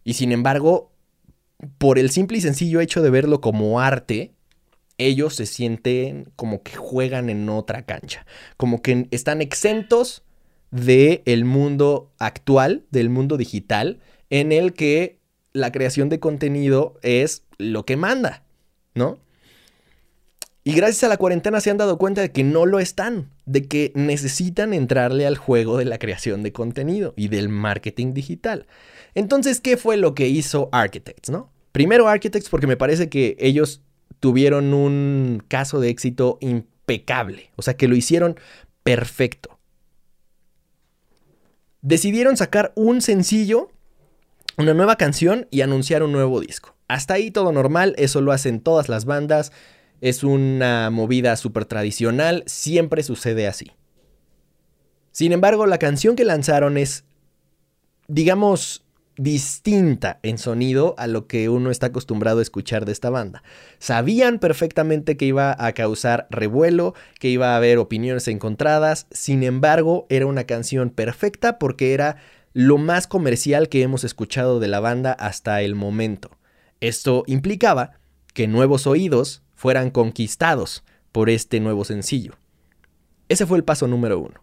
Y 0.05 0.15
sin 0.15 0.31
embargo, 0.31 0.93
por 1.79 1.99
el 1.99 2.11
simple 2.11 2.39
y 2.39 2.41
sencillo 2.41 2.81
hecho 2.81 3.03
de 3.03 3.11
verlo 3.11 3.41
como 3.41 3.81
arte, 3.81 4.33
ellos 4.97 5.35
se 5.35 5.47
sienten 5.47 6.31
como 6.37 6.63
que 6.63 6.77
juegan 6.77 7.31
en 7.31 7.49
otra 7.49 7.83
cancha, 7.83 8.27
como 8.57 8.81
que 8.81 9.09
están 9.11 9.43
exentos 9.43 10.23
del 10.71 11.23
el 11.25 11.45
mundo 11.45 12.13
actual, 12.19 12.85
del 12.91 13.11
mundo 13.11 13.37
digital, 13.37 13.99
en 14.31 14.53
el 14.53 14.73
que 14.73 15.19
la 15.53 15.73
creación 15.73 16.09
de 16.09 16.21
contenido 16.21 16.99
es 17.03 17.43
lo 17.59 17.85
que 17.85 17.97
manda, 17.97 18.45
¿no? 18.95 19.19
Y 20.63 20.75
gracias 20.75 21.05
a 21.05 21.09
la 21.09 21.17
cuarentena 21.17 21.61
se 21.61 21.71
han 21.71 21.79
dado 21.79 21.99
cuenta 21.99 22.21
de 22.21 22.33
que 22.33 22.45
no 22.45 22.67
lo 22.67 22.81
están, 22.81 23.31
de 23.47 23.67
que 23.67 23.93
necesitan 23.95 24.75
entrarle 24.75 25.27
al 25.27 25.37
juego 25.37 25.79
de 25.79 25.87
la 25.87 25.99
creación 25.99 26.43
de 26.43 26.53
contenido 26.53 27.15
y 27.17 27.29
del 27.29 27.49
marketing 27.49 28.13
digital. 28.13 28.67
Entonces, 29.15 29.61
¿qué 29.61 29.77
fue 29.77 29.97
lo 29.97 30.15
que 30.15 30.29
hizo 30.29 30.69
Architects, 30.71 31.31
no? 31.31 31.51
Primero 31.73 32.09
Architects 32.09 32.51
porque 32.51 32.67
me 32.67 32.77
parece 32.77 33.09
que 33.09 33.37
ellos 33.41 33.83
tuvieron 34.21 34.75
un 34.75 35.43
caso 35.49 35.81
de 35.81 35.89
éxito 35.89 36.37
impecable, 36.41 37.51
o 37.57 37.63
sea, 37.63 37.75
que 37.75 37.89
lo 37.89 37.97
hicieron 37.97 38.39
perfecto. 38.83 39.59
Decidieron 41.81 42.37
sacar 42.37 42.73
un 42.77 43.01
sencillo 43.01 43.71
una 44.57 44.75
nueva 44.75 44.97
canción 44.97 45.47
y 45.51 45.61
anunciar 45.61 46.03
un 46.03 46.13
nuevo 46.13 46.41
disco. 46.41 46.75
Hasta 46.89 47.15
ahí 47.15 47.31
todo 47.31 47.53
normal, 47.53 47.95
eso 47.99 48.21
lo 48.21 48.33
hacen 48.33 48.61
todas 48.61 48.89
las 48.89 49.05
bandas, 49.05 49.53
es 50.01 50.25
una 50.25 50.91
movida 50.91 51.37
súper 51.37 51.65
tradicional, 51.65 52.43
siempre 52.47 53.03
sucede 53.03 53.47
así. 53.47 53.73
Sin 55.13 55.33
embargo, 55.33 55.67
la 55.67 55.79
canción 55.79 56.17
que 56.17 56.25
lanzaron 56.25 56.77
es, 56.77 57.05
digamos, 58.09 58.85
distinta 59.17 60.19
en 60.23 60.39
sonido 60.39 60.95
a 60.97 61.07
lo 61.07 61.27
que 61.27 61.51
uno 61.51 61.71
está 61.71 61.89
acostumbrado 61.89 62.39
a 62.39 62.43
escuchar 62.43 62.87
de 62.87 62.93
esta 62.93 63.11
banda. 63.11 63.43
Sabían 63.79 64.39
perfectamente 64.39 65.17
que 65.17 65.27
iba 65.27 65.55
a 65.59 65.73
causar 65.73 66.27
revuelo, 66.31 66.95
que 67.19 67.29
iba 67.29 67.53
a 67.53 67.57
haber 67.57 67.79
opiniones 67.79 68.29
encontradas, 68.29 69.07
sin 69.11 69.43
embargo, 69.43 70.07
era 70.09 70.27
una 70.27 70.45
canción 70.45 70.89
perfecta 70.89 71.59
porque 71.59 71.93
era 71.93 72.17
lo 72.53 72.79
más 72.79 73.07
comercial 73.07 73.69
que 73.69 73.83
hemos 73.83 74.05
escuchado 74.05 74.61
de 74.61 74.69
la 74.69 74.81
banda 74.81 75.13
hasta 75.13 75.63
el 75.63 75.75
momento. 75.75 76.31
Esto 76.81 77.25
implicaba 77.27 77.93
que 78.35 78.49
nuevos 78.49 78.87
oídos 78.87 79.43
fueran 79.55 79.91
conquistados 79.91 80.85
por 81.13 81.31
este 81.31 81.61
nuevo 81.61 81.85
sencillo. 81.85 82.35
Ese 83.29 83.47
fue 83.47 83.59
el 83.59 83.65
paso 83.65 83.87
número 83.87 84.19
uno. 84.19 84.43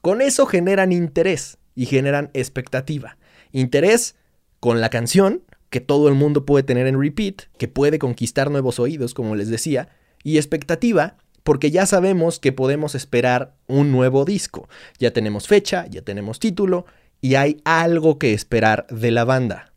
Con 0.00 0.20
eso 0.20 0.46
generan 0.46 0.92
interés 0.92 1.58
y 1.74 1.86
generan 1.86 2.30
expectativa. 2.34 3.16
Interés 3.52 4.16
con 4.60 4.80
la 4.80 4.88
canción, 4.88 5.42
que 5.70 5.80
todo 5.80 6.08
el 6.08 6.14
mundo 6.14 6.46
puede 6.46 6.62
tener 6.62 6.86
en 6.86 7.00
repeat, 7.00 7.42
que 7.58 7.68
puede 7.68 7.98
conquistar 7.98 8.50
nuevos 8.50 8.78
oídos, 8.78 9.12
como 9.12 9.34
les 9.34 9.48
decía, 9.48 9.88
y 10.22 10.36
expectativa 10.36 11.16
porque 11.44 11.70
ya 11.70 11.86
sabemos 11.86 12.40
que 12.40 12.52
podemos 12.52 12.94
esperar 12.94 13.54
un 13.68 13.92
nuevo 13.92 14.24
disco. 14.24 14.68
Ya 14.98 15.12
tenemos 15.12 15.46
fecha, 15.46 15.86
ya 15.86 16.02
tenemos 16.02 16.40
título 16.40 16.86
y 17.20 17.36
hay 17.36 17.60
algo 17.64 18.18
que 18.18 18.32
esperar 18.32 18.86
de 18.88 19.10
la 19.10 19.24
banda. 19.24 19.72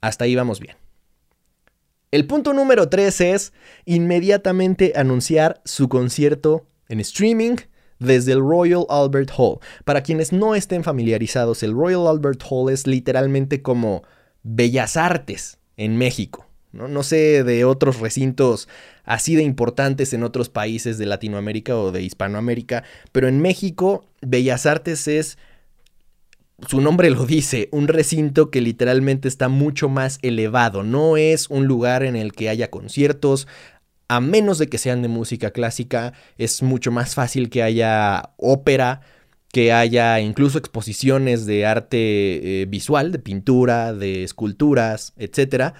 Hasta 0.00 0.24
ahí 0.24 0.36
vamos 0.36 0.60
bien. 0.60 0.76
El 2.10 2.26
punto 2.26 2.52
número 2.52 2.88
3 2.88 3.20
es 3.22 3.52
inmediatamente 3.84 4.92
anunciar 4.96 5.60
su 5.64 5.88
concierto 5.88 6.66
en 6.88 7.00
streaming 7.00 7.56
desde 8.00 8.32
el 8.32 8.40
Royal 8.40 8.84
Albert 8.88 9.30
Hall. 9.36 9.60
Para 9.84 10.02
quienes 10.02 10.32
no 10.32 10.54
estén 10.54 10.82
familiarizados, 10.82 11.62
el 11.62 11.72
Royal 11.72 12.06
Albert 12.06 12.42
Hall 12.50 12.72
es 12.72 12.86
literalmente 12.86 13.62
como 13.62 14.02
Bellas 14.42 14.96
Artes 14.96 15.58
en 15.76 15.96
México. 15.96 16.49
¿No? 16.72 16.88
no 16.88 17.02
sé 17.02 17.44
de 17.44 17.64
otros 17.64 18.00
recintos 18.00 18.68
así 19.04 19.34
de 19.34 19.42
importantes 19.42 20.12
en 20.12 20.22
otros 20.22 20.48
países 20.48 20.98
de 20.98 21.06
Latinoamérica 21.06 21.76
o 21.76 21.90
de 21.90 22.02
Hispanoamérica, 22.02 22.84
pero 23.12 23.28
en 23.28 23.40
México 23.40 24.06
Bellas 24.20 24.66
Artes 24.66 25.08
es, 25.08 25.38
su 26.68 26.80
nombre 26.80 27.10
lo 27.10 27.26
dice, 27.26 27.68
un 27.72 27.88
recinto 27.88 28.50
que 28.50 28.60
literalmente 28.60 29.26
está 29.26 29.48
mucho 29.48 29.88
más 29.88 30.18
elevado, 30.22 30.82
no 30.82 31.16
es 31.16 31.48
un 31.50 31.66
lugar 31.66 32.02
en 32.02 32.16
el 32.16 32.32
que 32.32 32.48
haya 32.48 32.70
conciertos, 32.70 33.48
a 34.08 34.20
menos 34.20 34.58
de 34.58 34.68
que 34.68 34.78
sean 34.78 35.02
de 35.02 35.08
música 35.08 35.52
clásica, 35.52 36.12
es 36.36 36.62
mucho 36.62 36.90
más 36.90 37.14
fácil 37.14 37.48
que 37.48 37.62
haya 37.62 38.30
ópera, 38.36 39.00
que 39.52 39.72
haya 39.72 40.20
incluso 40.20 40.58
exposiciones 40.58 41.46
de 41.46 41.66
arte 41.66 42.62
eh, 42.62 42.66
visual, 42.66 43.10
de 43.10 43.18
pintura, 43.18 43.92
de 43.92 44.22
esculturas, 44.22 45.12
etcétera 45.16 45.74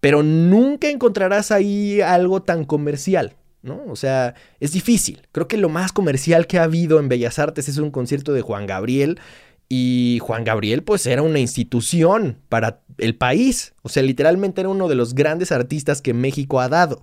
pero 0.00 0.22
nunca 0.22 0.88
encontrarás 0.88 1.50
ahí 1.50 2.00
algo 2.00 2.42
tan 2.42 2.64
comercial. 2.64 3.36
¿no? 3.62 3.82
O 3.88 3.96
sea, 3.96 4.34
es 4.60 4.72
difícil. 4.72 5.22
Creo 5.32 5.48
que 5.48 5.56
lo 5.56 5.68
más 5.68 5.92
comercial 5.92 6.46
que 6.46 6.58
ha 6.58 6.64
habido 6.64 7.00
en 7.00 7.08
Bellas 7.08 7.38
Artes 7.38 7.68
es 7.68 7.78
un 7.78 7.90
concierto 7.90 8.32
de 8.32 8.42
Juan 8.42 8.66
Gabriel. 8.66 9.20
Y 9.68 10.18
Juan 10.22 10.44
Gabriel, 10.44 10.82
pues, 10.82 11.06
era 11.06 11.22
una 11.22 11.40
institución 11.40 12.38
para 12.48 12.80
el 12.96 13.16
país. 13.16 13.74
O 13.82 13.88
sea, 13.88 14.02
literalmente 14.02 14.60
era 14.60 14.70
uno 14.70 14.88
de 14.88 14.94
los 14.94 15.14
grandes 15.14 15.52
artistas 15.52 16.00
que 16.00 16.14
México 16.14 16.60
ha 16.60 16.68
dado. 16.68 17.02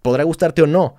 Podrá 0.00 0.24
gustarte 0.24 0.62
o 0.62 0.66
no. 0.66 0.96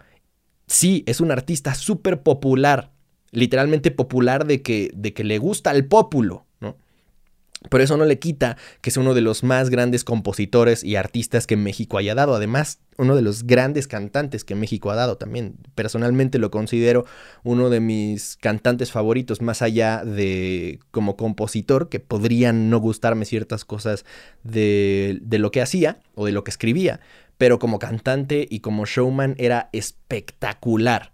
Sí, 0.68 1.04
es 1.08 1.22
un 1.22 1.32
artista 1.32 1.74
súper 1.74 2.22
popular. 2.22 2.92
Literalmente 3.32 3.90
popular 3.90 4.46
de 4.46 4.62
que, 4.62 4.92
de 4.94 5.14
que 5.14 5.24
le 5.24 5.38
gusta 5.38 5.72
al 5.72 5.86
pópulo. 5.86 6.46
Pero 7.70 7.84
eso 7.84 7.98
no 7.98 8.06
le 8.06 8.20
quita 8.20 8.56
que 8.82 8.92
es 8.92 8.98
uno 8.98 9.14
de 9.14 9.22
los 9.22 9.44
más 9.44 9.70
grandes 9.70 10.04
compositores 10.04 10.84
y 10.84 10.96
artistas 10.96 11.48
que 11.48 11.58
México 11.58 11.98
haya 11.98 12.14
dado. 12.14 12.36
Además, 12.36 12.80
uno 12.98 13.16
de 13.16 13.24
los 13.24 13.44
grandes 13.44 13.88
cantantes 13.88 14.44
que 14.44 14.54
México 14.54 14.92
ha 14.92 14.96
dado 14.96 15.18
también. 15.18 15.56
Personalmente 15.74 16.38
lo 16.38 16.52
considero 16.52 17.06
uno 17.44 17.70
de 17.70 17.80
mis 17.80 18.38
cantantes 18.38 18.92
favoritos, 18.92 19.42
más 19.42 19.62
allá 19.62 20.04
de 20.06 20.80
como 20.92 21.18
compositor, 21.18 21.90
que 21.90 22.00
podrían 22.00 22.70
no 22.70 22.80
gustarme 22.80 23.26
ciertas 23.26 23.66
cosas 23.66 24.06
de, 24.44 25.18
de 25.22 25.40
lo 25.40 25.50
que 25.50 25.62
hacía 25.62 26.00
o 26.14 26.26
de 26.26 26.32
lo 26.32 26.44
que 26.44 26.52
escribía. 26.52 27.00
Pero 27.40 27.58
como 27.60 27.80
cantante 27.80 28.48
y 28.50 28.60
como 28.60 28.86
showman 28.86 29.36
era 29.38 29.70
espectacular. 29.74 31.12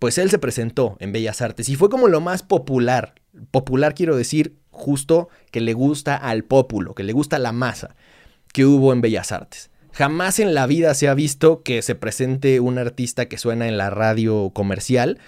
Pues 0.00 0.18
él 0.18 0.28
se 0.28 0.38
presentó 0.38 0.96
en 0.98 1.12
Bellas 1.12 1.40
Artes 1.40 1.68
y 1.68 1.76
fue 1.76 1.88
como 1.88 2.08
lo 2.08 2.20
más 2.20 2.42
popular. 2.42 3.14
Popular 3.50 3.94
quiero 3.94 4.16
decir 4.16 4.56
justo 4.70 5.28
que 5.50 5.60
le 5.60 5.72
gusta 5.72 6.16
al 6.16 6.44
pópulo, 6.44 6.94
que 6.94 7.02
le 7.02 7.12
gusta 7.12 7.38
la 7.38 7.52
masa 7.52 7.94
que 8.52 8.66
hubo 8.66 8.92
en 8.92 9.00
Bellas 9.00 9.32
Artes. 9.32 9.70
Jamás 9.92 10.38
en 10.38 10.54
la 10.54 10.66
vida 10.66 10.94
se 10.94 11.08
ha 11.08 11.14
visto 11.14 11.62
que 11.62 11.82
se 11.82 11.94
presente 11.94 12.60
un 12.60 12.78
artista 12.78 13.26
que 13.26 13.38
suena 13.38 13.68
en 13.68 13.76
la 13.76 13.90
radio 13.90 14.50
comercial 14.50 15.18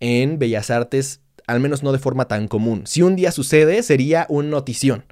en 0.00 0.38
Bellas 0.38 0.70
Artes 0.70 1.20
al 1.46 1.60
menos 1.60 1.82
no 1.82 1.92
de 1.92 1.98
forma 1.98 2.28
tan 2.28 2.48
común. 2.48 2.82
Si 2.86 3.02
un 3.02 3.16
día 3.16 3.32
sucede, 3.32 3.82
sería 3.82 4.26
un 4.28 4.50
notición. 4.50 5.04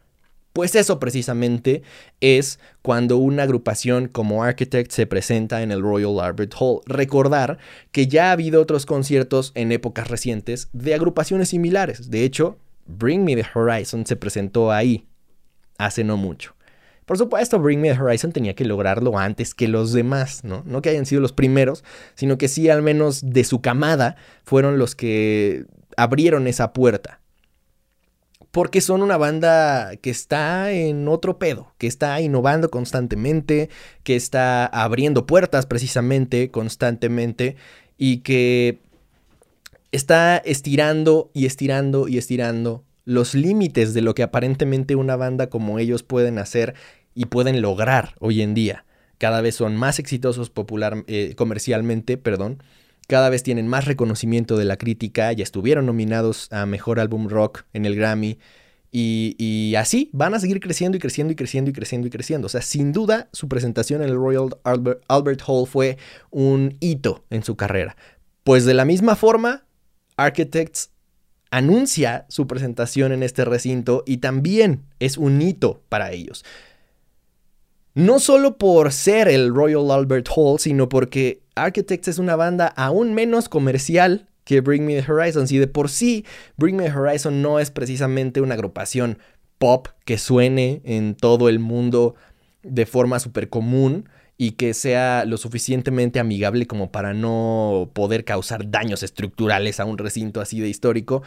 Pues 0.53 0.75
eso 0.75 0.99
precisamente 0.99 1.83
es 2.21 2.59
cuando 2.83 3.19
una 3.19 3.45
agrupación 3.45 4.09
como 4.09 4.43
Architect 4.43 4.91
se 4.91 5.07
presenta 5.07 5.63
en 5.63 5.71
el 5.71 5.81
Royal 5.81 6.19
Albert 6.19 6.55
Hall. 6.59 6.81
Recordar 6.87 7.59
que 7.93 8.09
ya 8.09 8.29
ha 8.29 8.33
habido 8.33 8.61
otros 8.61 8.85
conciertos 8.85 9.53
en 9.55 9.71
épocas 9.71 10.09
recientes 10.09 10.69
de 10.73 10.95
agrupaciones 10.95 11.51
similares. 11.51 12.11
De 12.11 12.25
hecho, 12.25 12.59
Bring 12.87 13.25
Me 13.25 13.37
the 13.37 13.47
Horizon 13.55 14.05
se 14.05 14.17
presentó 14.17 14.73
ahí 14.73 15.07
hace 15.79 16.03
no 16.03 16.17
mucho. 16.17 16.57
Por 17.07 17.17
supuesto, 17.17 17.61
Bring 17.61 17.81
Me 17.81 17.93
the 17.93 18.01
Horizon 18.01 18.33
tenía 18.33 18.55
que 18.55 18.65
lograrlo 18.65 19.19
antes 19.19 19.55
que 19.55 19.69
los 19.69 19.93
demás, 19.93 20.43
¿no? 20.43 20.65
No 20.67 20.83
que 20.83 20.91
hayan 20.91 21.07
sido 21.07 21.21
los 21.21 21.33
primeros, 21.33 21.85
sino 22.15 22.39
que 22.39 22.49
sí 22.49 22.69
al 22.69 22.83
menos 22.83 23.23
de 23.25 23.45
su 23.45 23.61
camada 23.61 24.17
fueron 24.45 24.79
los 24.79 24.97
que 24.97 25.65
abrieron 25.97 26.49
esa 26.49 26.73
puerta 26.73 27.20
porque 28.51 28.81
son 28.81 29.03
una 29.03 29.17
banda 29.17 29.97
que 29.97 30.11
está 30.11 30.73
en 30.73 31.07
otro 31.09 31.39
pedo, 31.39 31.73
que 31.79 31.87
está 31.87 32.21
innovando 32.21 32.71
constantemente, 32.71 33.71
que 34.03 34.17
está 34.17 34.67
abriendo 34.67 35.27
puertas 35.27 35.67
precisamente 35.67 36.51
constantemente 36.51 37.57
y 37.97 38.19
que 38.19 38.81
está 39.93 40.39
estirando 40.39 41.31
y 41.33 41.47
estirando 41.47 42.09
y 42.09 42.19
estirando 42.19 42.85
los 43.05 43.35
límites 43.35 43.95
de 43.95 44.03
lo 44.03 44.15
que 44.15 44.23
aparentemente 44.23 44.97
una 44.97 45.17
banda 45.17 45.49
como 45.49 45.79
ellos 45.79 46.03
pueden 46.03 46.39
hacer 46.39 46.75
y 47.15 47.27
pueden 47.27 47.61
lograr 47.63 48.15
hoy 48.19 48.43
en 48.43 48.55
día. 48.55 48.85
Cada 49.19 49.41
vez 49.41 49.55
son 49.55 49.77
más 49.77 49.99
exitosos 49.99 50.49
popular, 50.51 51.05
eh, 51.07 51.35
comercialmente, 51.37 52.17
perdón, 52.17 52.63
cada 53.11 53.29
vez 53.29 53.43
tienen 53.43 53.67
más 53.67 53.87
reconocimiento 53.87 54.57
de 54.57 54.65
la 54.65 54.77
crítica, 54.77 55.33
ya 55.33 55.43
estuvieron 55.43 55.85
nominados 55.85 56.47
a 56.53 56.65
Mejor 56.65 57.01
Álbum 57.01 57.29
Rock 57.29 57.65
en 57.73 57.85
el 57.85 57.97
Grammy. 57.97 58.39
Y, 58.93 59.75
así 59.77 60.11
van 60.13 60.33
a 60.35 60.39
seguir 60.39 60.61
creciendo 60.61 60.97
y 60.97 61.01
creciendo 61.01 61.33
y 61.33 61.37
creciendo 61.37 61.71
y 61.71 61.73
creciendo 61.73 62.07
y 62.07 62.11
creciendo. 62.11 62.47
O 62.47 62.49
sea, 62.49 62.63
sin 62.63 62.93
duda 62.93 63.29
su 63.33 63.49
presentación 63.49 64.03
en 64.03 64.11
el 64.11 64.15
Royal 64.15 64.51
Albert, 64.63 65.03
Albert 65.09 65.43
Hall 65.45 65.67
fue 65.67 65.99
un 66.31 66.77
hito 66.79 67.25
en 67.31 67.43
su 67.43 67.57
carrera. 67.57 67.97
Pues 68.45 68.65
de 68.65 68.75
la 68.75 68.85
misma 68.85 69.17
forma, 69.17 69.65
Architects 70.17 70.91
anuncia 71.51 72.27
su 72.29 72.47
presentación 72.47 73.11
en 73.11 73.25
este 73.25 73.45
recinto 73.45 74.05
y 74.07 74.19
también 74.19 74.85
es 75.01 75.19
un 75.19 75.43
hito 75.43 75.83
para 75.89 76.13
ellos. 76.13 76.45
No 77.95 78.21
solo 78.21 78.57
por 78.57 78.93
ser 78.93 79.27
el 79.27 79.53
Royal 79.53 79.91
Albert 79.91 80.29
Hall, 80.33 80.61
sino 80.61 80.89
porque 80.89 81.40
Architects 81.65 82.09
es 82.09 82.19
una 82.19 82.37
banda 82.37 82.67
aún 82.69 83.15
menos 83.15 83.49
comercial 83.49 84.29
que 84.45 84.61
Bring 84.61 84.85
Me 84.85 85.01
the 85.01 85.13
Horizon. 85.13 85.47
Si 85.47 85.59
de 85.59 85.67
por 85.67 85.89
sí 85.89 86.25
Bring 86.57 86.77
Me 86.77 86.85
the 86.85 86.97
Horizon 86.97 87.43
no 87.43 87.61
es 87.61 87.71
precisamente 87.71 88.41
una 88.41 88.55
agrupación 88.55 89.19
pop 89.59 89.89
que 90.05 90.19
suene 90.19 90.81
en 90.85 91.15
todo 91.15 91.49
el 91.49 91.59
mundo 91.59 92.15
de 92.63 92.87
forma 92.87 93.21
súper 93.21 93.49
común 93.49 94.09
y 94.37 94.53
que 94.53 94.73
sea 94.73 95.27
lo 95.27 95.37
suficientemente 95.37 96.19
amigable 96.19 96.67
como 96.67 96.91
para 96.91 97.13
no 97.13 97.91
poder 97.93 98.25
causar 98.25 98.71
daños 98.71 99.03
estructurales 99.03 99.81
a 99.81 99.85
un 99.85 99.99
recinto 99.99 100.41
así 100.41 100.61
de 100.61 100.69
histórico, 100.69 101.23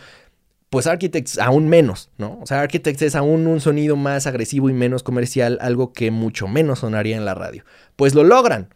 pues 0.72 0.88
Architects 0.88 1.38
aún 1.38 1.70
menos, 1.70 2.10
¿no? 2.18 2.40
O 2.42 2.48
sea, 2.48 2.62
Architects 2.62 3.04
es 3.04 3.16
aún 3.16 3.46
un 3.46 3.62
sonido 3.62 3.96
más 3.96 4.26
agresivo 4.26 4.68
y 4.72 4.74
menos 4.74 5.04
comercial, 5.04 5.60
algo 5.62 5.94
que 5.94 6.10
mucho 6.10 6.48
menos 6.48 6.80
sonaría 6.80 7.16
en 7.16 7.26
la 7.26 7.36
radio. 7.36 7.64
Pues 7.96 8.16
lo 8.16 8.24
logran. 8.24 8.74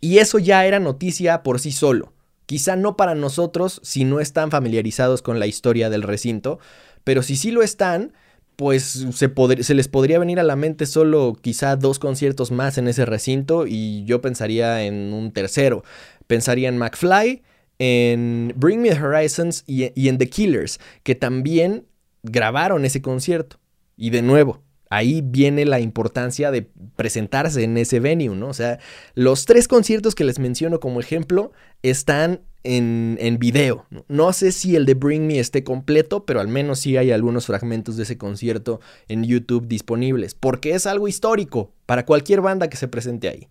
Y 0.00 0.18
eso 0.18 0.38
ya 0.38 0.66
era 0.66 0.80
noticia 0.80 1.42
por 1.42 1.60
sí 1.60 1.72
solo. 1.72 2.12
Quizá 2.46 2.76
no 2.76 2.96
para 2.96 3.14
nosotros 3.14 3.80
si 3.82 4.04
no 4.04 4.20
están 4.20 4.50
familiarizados 4.50 5.22
con 5.22 5.40
la 5.40 5.46
historia 5.46 5.90
del 5.90 6.02
recinto, 6.02 6.60
pero 7.02 7.22
si 7.22 7.36
sí 7.36 7.50
lo 7.50 7.62
están, 7.62 8.12
pues 8.56 9.04
se, 9.12 9.74
les 9.74 9.88
podría 9.88 10.18
venir 10.18 10.40
a 10.40 10.44
la 10.44 10.56
mente 10.56 10.86
solo 10.86 11.36
quizá 11.40 11.76
dos 11.76 11.98
conciertos 11.98 12.50
más 12.50 12.78
en 12.78 12.88
ese 12.88 13.04
recinto 13.04 13.66
y 13.66 14.04
yo 14.04 14.20
pensaría 14.22 14.84
en 14.84 15.12
un 15.12 15.30
tercero. 15.32 15.84
Pensaría 16.26 16.68
en 16.68 16.78
McFly, 16.78 17.42
en 17.78 18.54
Bring 18.56 18.80
Me 18.80 18.90
the 18.90 19.00
Horizons 19.00 19.62
y, 19.66 20.08
en 20.08 20.18
The 20.18 20.28
Killers, 20.28 20.80
que 21.02 21.14
también 21.14 21.86
grabaron 22.22 22.84
ese 22.84 23.02
concierto. 23.02 23.58
Y 23.96 24.10
de 24.10 24.22
nuevo, 24.22 24.62
ahí 24.90 25.20
viene 25.22 25.64
la 25.64 25.80
importancia 25.80 26.50
de 26.50 26.68
presentarse 26.96 27.62
en 27.64 27.76
ese 27.76 28.00
venue, 28.00 28.34
¿no? 28.34 28.48
O 28.48 28.54
sea, 28.54 28.78
los 29.14 29.44
tres 29.44 29.68
conciertos 29.68 30.14
que 30.14 30.24
les 30.24 30.38
menciono 30.38 30.80
como 30.80 31.00
ejemplo 31.00 31.52
están 31.82 32.40
en, 32.62 33.16
en, 33.20 33.38
video. 33.38 33.86
No 34.08 34.32
sé 34.32 34.52
si 34.52 34.74
el 34.76 34.86
de 34.86 34.94
Bring 34.94 35.26
Me 35.26 35.38
esté 35.38 35.62
completo, 35.62 36.24
pero 36.24 36.40
al 36.40 36.48
menos 36.48 36.80
sí 36.80 36.96
hay 36.96 37.12
algunos 37.12 37.46
fragmentos 37.46 37.96
de 37.96 38.04
ese 38.04 38.18
concierto 38.18 38.80
en 39.08 39.24
YouTube 39.24 39.68
disponibles, 39.68 40.34
porque 40.34 40.74
es 40.74 40.86
algo 40.86 41.08
histórico 41.08 41.72
para 41.86 42.04
cualquier 42.04 42.40
banda 42.40 42.68
que 42.68 42.76
se 42.76 42.88
presente 42.88 43.28
ahí. 43.28 43.48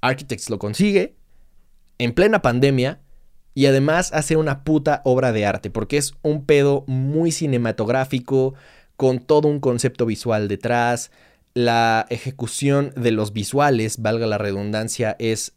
Architects 0.00 0.48
lo 0.48 0.58
consigue 0.58 1.14
en 1.98 2.12
plena 2.12 2.40
pandemia 2.40 3.00
y 3.54 3.66
además 3.66 4.12
hace 4.12 4.36
una 4.36 4.64
puta 4.64 5.02
obra 5.04 5.32
de 5.32 5.44
arte, 5.44 5.70
porque 5.70 5.98
es 5.98 6.14
un 6.22 6.44
pedo 6.46 6.84
muy 6.86 7.32
cinematográfico, 7.32 8.54
con 9.00 9.18
todo 9.20 9.48
un 9.48 9.60
concepto 9.60 10.04
visual 10.04 10.46
detrás. 10.46 11.10
La 11.54 12.04
ejecución 12.10 12.92
de 12.96 13.12
los 13.12 13.32
visuales, 13.32 14.02
valga 14.02 14.26
la 14.26 14.36
redundancia, 14.36 15.16
es 15.18 15.54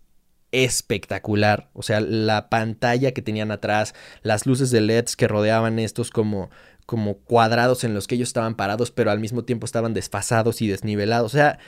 espectacular. 0.53 1.69
O 1.73 1.81
sea, 1.81 1.99
la 1.99 2.47
pantalla 2.47 3.11
que 3.11 3.21
tenían 3.21 3.51
atrás, 3.51 3.95
las 4.21 4.45
luces 4.45 4.71
de 4.71 4.79
LEDs 4.79 5.17
que 5.17 5.27
rodeaban 5.27 5.77
estos 5.77 6.09
como, 6.09 6.51
como 6.85 7.17
cuadrados 7.17 7.83
en 7.83 7.93
los 7.93 8.07
que 8.07 8.15
ellos 8.15 8.29
estaban 8.29 8.55
parados, 8.55 8.91
pero 8.91 9.11
al 9.11 9.19
mismo 9.19 9.43
tiempo 9.43 9.65
estaban 9.65 9.93
desfasados 9.93 10.61
y 10.61 10.69
desnivelados. 10.69 11.33
O 11.33 11.37
sea, 11.37 11.59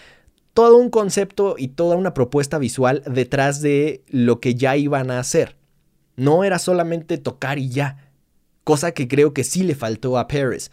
todo 0.53 0.77
un 0.77 0.89
concepto 0.89 1.55
y 1.57 1.67
toda 1.67 1.97
una 1.97 2.13
propuesta 2.13 2.57
visual 2.57 3.03
detrás 3.05 3.59
de 3.59 4.01
lo 4.07 4.39
que 4.39 4.55
ya 4.55 4.77
iban 4.77 5.11
a 5.11 5.19
hacer. 5.19 5.57
No 6.15 6.45
era 6.45 6.57
solamente 6.57 7.17
tocar 7.17 7.59
y 7.59 7.67
ya, 7.67 8.13
cosa 8.63 8.93
que 8.93 9.09
creo 9.09 9.33
que 9.33 9.43
sí 9.43 9.63
le 9.63 9.75
faltó 9.75 10.17
a 10.17 10.29
Paris, 10.29 10.71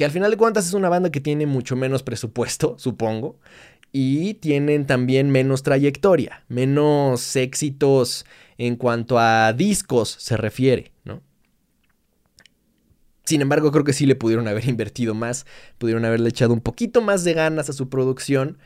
que 0.00 0.06
al 0.06 0.12
final 0.12 0.30
de 0.30 0.38
cuentas 0.38 0.66
es 0.66 0.72
una 0.72 0.88
banda 0.88 1.10
que 1.10 1.20
tiene 1.20 1.44
mucho 1.44 1.76
menos 1.76 2.02
presupuesto, 2.02 2.74
supongo, 2.78 3.38
y 3.92 4.32
tienen 4.32 4.86
también 4.86 5.28
menos 5.28 5.62
trayectoria, 5.62 6.42
menos 6.48 7.36
éxitos 7.36 8.24
en 8.56 8.76
cuanto 8.76 9.18
a 9.18 9.52
discos 9.52 10.16
se 10.18 10.38
refiere, 10.38 10.92
¿no? 11.04 11.20
Sin 13.24 13.42
embargo, 13.42 13.70
creo 13.72 13.84
que 13.84 13.92
sí 13.92 14.06
le 14.06 14.14
pudieron 14.14 14.48
haber 14.48 14.66
invertido 14.70 15.12
más, 15.12 15.44
pudieron 15.76 16.06
haberle 16.06 16.30
echado 16.30 16.54
un 16.54 16.62
poquito 16.62 17.02
más 17.02 17.22
de 17.22 17.34
ganas 17.34 17.68
a 17.68 17.74
su 17.74 17.90
producción 17.90 18.56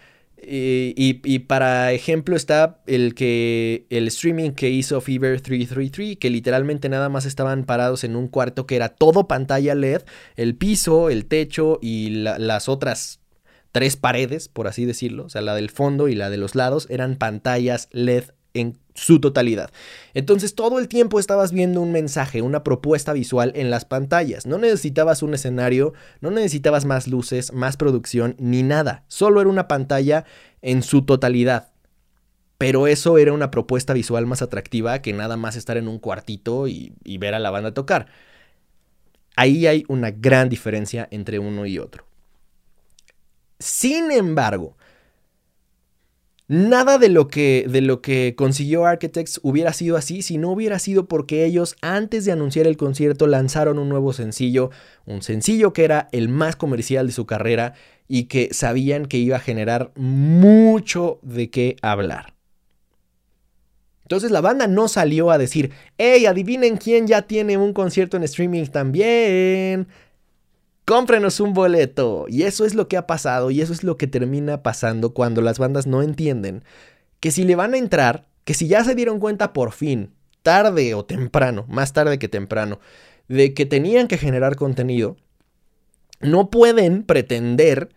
y, 0.48 1.38
para 1.40 1.92
ejemplo 1.92 2.36
está 2.36 2.82
el 2.86 3.14
que 3.14 3.86
el 3.90 4.08
streaming 4.08 4.50
que 4.50 4.70
hizo 4.70 5.00
Fever 5.00 5.40
333, 5.40 6.16
que 6.16 6.30
literalmente 6.30 6.88
nada 6.88 7.08
más 7.08 7.26
estaban 7.26 7.64
parados 7.64 8.04
en 8.04 8.16
un 8.16 8.28
cuarto 8.28 8.66
que 8.66 8.76
era 8.76 8.88
todo 8.88 9.28
pantalla 9.28 9.74
LED, 9.74 10.02
el 10.36 10.56
piso, 10.56 11.10
el 11.10 11.26
techo 11.26 11.78
y 11.82 12.10
las 12.10 12.68
otras 12.68 13.20
tres 13.72 13.96
paredes, 13.96 14.48
por 14.48 14.68
así 14.68 14.84
decirlo, 14.84 15.24
o 15.24 15.28
sea, 15.28 15.42
la 15.42 15.54
del 15.56 15.68
fondo 15.68 16.06
y 16.06 16.14
la 16.14 16.30
de 16.30 16.36
los 16.36 16.54
lados 16.54 16.86
eran 16.90 17.16
pantallas 17.16 17.88
LED 17.90 18.24
en 18.54 18.78
su 18.94 19.20
totalidad. 19.20 19.70
Entonces 20.14 20.54
todo 20.54 20.78
el 20.78 20.88
tiempo 20.88 21.18
estabas 21.18 21.52
viendo 21.52 21.80
un 21.80 21.92
mensaje, 21.92 22.40
una 22.40 22.62
propuesta 22.62 23.12
visual 23.12 23.52
en 23.56 23.68
las 23.68 23.84
pantallas. 23.84 24.46
No 24.46 24.56
necesitabas 24.56 25.22
un 25.22 25.34
escenario, 25.34 25.92
no 26.20 26.30
necesitabas 26.30 26.84
más 26.84 27.08
luces, 27.08 27.52
más 27.52 27.76
producción, 27.76 28.36
ni 28.38 28.62
nada. 28.62 29.04
Solo 29.08 29.40
era 29.40 29.50
una 29.50 29.68
pantalla 29.68 30.24
en 30.62 30.82
su 30.82 31.02
totalidad. 31.02 31.72
Pero 32.56 32.86
eso 32.86 33.18
era 33.18 33.32
una 33.32 33.50
propuesta 33.50 33.92
visual 33.92 34.26
más 34.26 34.40
atractiva 34.40 35.02
que 35.02 35.12
nada 35.12 35.36
más 35.36 35.56
estar 35.56 35.76
en 35.76 35.88
un 35.88 35.98
cuartito 35.98 36.68
y, 36.68 36.94
y 37.02 37.18
ver 37.18 37.34
a 37.34 37.40
la 37.40 37.50
banda 37.50 37.74
tocar. 37.74 38.06
Ahí 39.34 39.66
hay 39.66 39.84
una 39.88 40.12
gran 40.12 40.48
diferencia 40.48 41.08
entre 41.10 41.40
uno 41.40 41.66
y 41.66 41.80
otro. 41.80 42.06
Sin 43.58 44.12
embargo, 44.12 44.76
Nada 46.46 46.98
de 46.98 47.08
lo, 47.08 47.28
que, 47.28 47.64
de 47.70 47.80
lo 47.80 48.02
que 48.02 48.34
consiguió 48.36 48.84
Architects 48.84 49.40
hubiera 49.42 49.72
sido 49.72 49.96
así 49.96 50.20
si 50.20 50.36
no 50.36 50.50
hubiera 50.50 50.78
sido 50.78 51.06
porque 51.06 51.46
ellos 51.46 51.74
antes 51.80 52.26
de 52.26 52.32
anunciar 52.32 52.66
el 52.66 52.76
concierto 52.76 53.26
lanzaron 53.26 53.78
un 53.78 53.88
nuevo 53.88 54.12
sencillo, 54.12 54.70
un 55.06 55.22
sencillo 55.22 55.72
que 55.72 55.84
era 55.84 56.08
el 56.12 56.28
más 56.28 56.56
comercial 56.56 57.06
de 57.06 57.14
su 57.14 57.24
carrera 57.24 57.72
y 58.08 58.24
que 58.24 58.50
sabían 58.52 59.06
que 59.06 59.16
iba 59.16 59.36
a 59.36 59.40
generar 59.40 59.90
mucho 59.96 61.18
de 61.22 61.48
qué 61.48 61.76
hablar. 61.80 62.34
Entonces 64.02 64.30
la 64.30 64.42
banda 64.42 64.66
no 64.66 64.88
salió 64.88 65.30
a 65.30 65.38
decir, 65.38 65.70
hey, 65.96 66.26
adivinen 66.26 66.76
quién 66.76 67.06
ya 67.06 67.22
tiene 67.22 67.56
un 67.56 67.72
concierto 67.72 68.18
en 68.18 68.22
streaming 68.22 68.66
también 68.66 69.88
cómprenos 70.84 71.40
un 71.40 71.54
boleto. 71.54 72.26
Y 72.28 72.42
eso 72.42 72.64
es 72.64 72.74
lo 72.74 72.88
que 72.88 72.96
ha 72.96 73.06
pasado 73.06 73.50
y 73.50 73.60
eso 73.60 73.72
es 73.72 73.84
lo 73.84 73.96
que 73.96 74.06
termina 74.06 74.62
pasando 74.62 75.14
cuando 75.14 75.40
las 75.40 75.58
bandas 75.58 75.86
no 75.86 76.02
entienden 76.02 76.64
que 77.20 77.30
si 77.30 77.44
le 77.44 77.56
van 77.56 77.72
a 77.72 77.78
entrar, 77.78 78.26
que 78.44 78.52
si 78.52 78.68
ya 78.68 78.84
se 78.84 78.94
dieron 78.94 79.18
cuenta 79.18 79.54
por 79.54 79.72
fin, 79.72 80.12
tarde 80.42 80.92
o 80.94 81.06
temprano, 81.06 81.64
más 81.68 81.94
tarde 81.94 82.18
que 82.18 82.28
temprano, 82.28 82.80
de 83.28 83.54
que 83.54 83.64
tenían 83.64 84.08
que 84.08 84.18
generar 84.18 84.56
contenido, 84.56 85.16
no 86.20 86.50
pueden 86.50 87.02
pretender 87.02 87.88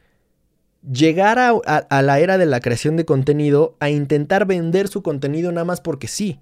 llegar 0.89 1.39
a, 1.39 1.49
a, 1.49 2.01
la 2.01 2.19
era 2.19 2.37
de 2.37 2.45
la 2.45 2.61
creación 2.61 2.95
de 2.95 3.03
contenido 3.03 3.75
a 3.81 3.89
intentar 3.89 4.45
vender 4.45 4.87
su 4.87 5.03
contenido 5.03 5.51
nada 5.51 5.65
más 5.65 5.81
porque 5.81 6.07
sí. 6.07 6.39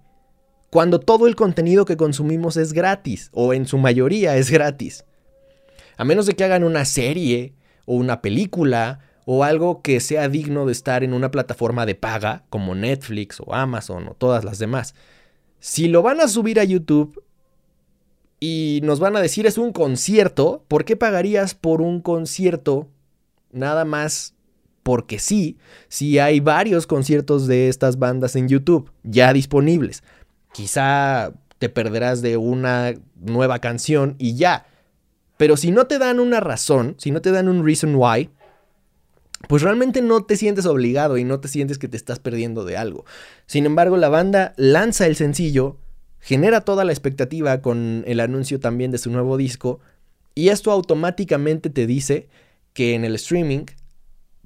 Cuando 0.69 0.99
todo 0.99 1.25
el 1.25 1.35
contenido 1.35 1.85
que 1.85 1.97
consumimos 1.97 2.55
es 2.57 2.73
gratis, 2.73 3.29
o 3.33 3.53
en 3.53 3.65
su 3.65 3.79
mayoría 3.79 4.37
es 4.37 4.51
gratis. 4.51 5.05
A 5.97 6.03
menos 6.03 6.25
de 6.25 6.35
que 6.35 6.43
hagan 6.43 6.63
una 6.63 6.85
serie, 6.85 7.53
o 7.85 7.95
una 7.95 8.21
película, 8.21 8.99
o 9.25 9.43
algo 9.43 9.81
que 9.81 9.99
sea 9.99 10.29
digno 10.29 10.65
de 10.65 10.71
estar 10.71 11.03
en 11.03 11.13
una 11.13 11.31
plataforma 11.31 11.85
de 11.85 11.95
paga, 11.95 12.43
como 12.49 12.75
Netflix 12.75 13.39
o 13.39 13.53
Amazon 13.53 14.07
o 14.07 14.13
todas 14.13 14.43
las 14.43 14.59
demás. 14.59 14.95
Si 15.59 15.87
lo 15.87 16.01
van 16.03 16.21
a 16.21 16.27
subir 16.27 16.59
a 16.59 16.63
YouTube 16.63 17.23
y 18.39 18.81
nos 18.83 18.99
van 18.99 19.15
a 19.15 19.21
decir 19.21 19.47
es 19.47 19.57
un 19.57 19.71
concierto, 19.71 20.63
¿por 20.67 20.85
qué 20.85 20.95
pagarías 20.95 21.55
por 21.55 21.81
un 21.81 22.01
concierto 22.01 22.87
nada 23.51 23.85
más 23.85 24.35
porque 24.85 25.17
sí, 25.17 25.57
si 25.87 26.19
hay 26.19 26.41
varios 26.41 26.85
conciertos 26.85 27.47
de 27.47 27.69
estas 27.69 27.97
bandas 27.97 28.35
en 28.35 28.47
YouTube 28.47 28.91
ya 29.01 29.33
disponibles. 29.33 30.03
Quizá 30.53 31.33
te 31.57 31.69
perderás 31.69 32.21
de 32.21 32.37
una 32.37 32.93
nueva 33.15 33.57
canción 33.57 34.15
y 34.19 34.35
ya. 34.35 34.67
Pero 35.37 35.57
si 35.57 35.71
no 35.71 35.87
te 35.87 35.99
dan 35.99 36.19
una 36.19 36.39
razón, 36.39 36.95
si 36.97 37.11
no 37.11 37.21
te 37.21 37.31
dan 37.31 37.47
un 37.47 37.65
reason 37.65 37.95
why, 37.95 38.29
pues 39.47 39.61
realmente 39.61 40.01
no 40.01 40.23
te 40.23 40.37
sientes 40.37 40.65
obligado 40.65 41.17
y 41.17 41.23
no 41.23 41.39
te 41.39 41.47
sientes 41.47 41.77
que 41.77 41.87
te 41.87 41.97
estás 41.97 42.19
perdiendo 42.19 42.65
de 42.65 42.77
algo. 42.77 43.05
Sin 43.45 43.65
embargo, 43.65 43.97
la 43.97 44.09
banda 44.09 44.53
lanza 44.57 45.05
el 45.07 45.15
sencillo, 45.15 45.77
genera 46.19 46.61
toda 46.61 46.83
la 46.83 46.91
expectativa 46.91 47.61
con 47.61 48.03
el 48.07 48.19
anuncio 48.19 48.59
también 48.59 48.91
de 48.91 48.97
su 48.97 49.11
nuevo 49.11 49.37
disco, 49.37 49.79
y 50.33 50.49
esto 50.49 50.71
automáticamente 50.71 51.69
te 51.69 51.87
dice 51.87 52.27
que 52.73 52.93
en 52.93 53.05
el 53.05 53.15
streaming 53.15 53.65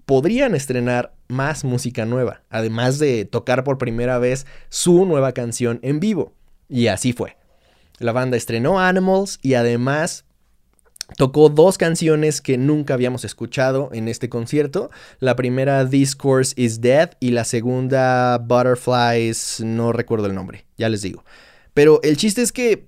podrían 0.06 0.56
estrenar 0.56 1.14
más 1.28 1.64
música 1.64 2.06
nueva, 2.06 2.44
además 2.50 3.00
de 3.00 3.26
tocar 3.26 3.64
por 3.64 3.78
primera 3.78 4.18
vez 4.18 4.46
su 4.70 5.06
nueva 5.06 5.34
canción 5.34 5.80
en 5.84 6.00
vivo. 6.00 6.34
Y 6.68 6.88
así 6.88 7.14
fue. 7.14 7.38
La 8.00 8.12
banda 8.12 8.38
estrenó 8.38 8.80
Animals 8.80 9.40
y 9.42 9.56
además 9.56 10.26
tocó 11.18 11.50
dos 11.50 11.78
canciones 11.78 12.42
que 12.42 12.58
nunca 12.58 12.94
habíamos 12.94 13.26
escuchado 13.26 13.90
en 13.94 14.08
este 14.08 14.30
concierto. 14.30 14.92
La 15.20 15.36
primera, 15.36 15.86
Discourse 15.86 16.54
is 16.56 16.82
Dead, 16.82 17.12
y 17.20 17.32
la 17.32 17.46
segunda, 17.46 18.38
Butterflies, 18.38 19.62
no 19.62 19.92
recuerdo 19.92 20.28
el 20.28 20.36
nombre, 20.36 20.66
ya 20.78 20.90
les 20.90 21.02
digo. 21.02 21.24
Pero 21.74 22.02
el 22.04 22.18
chiste 22.18 22.42
es 22.42 22.52
que 22.52 22.88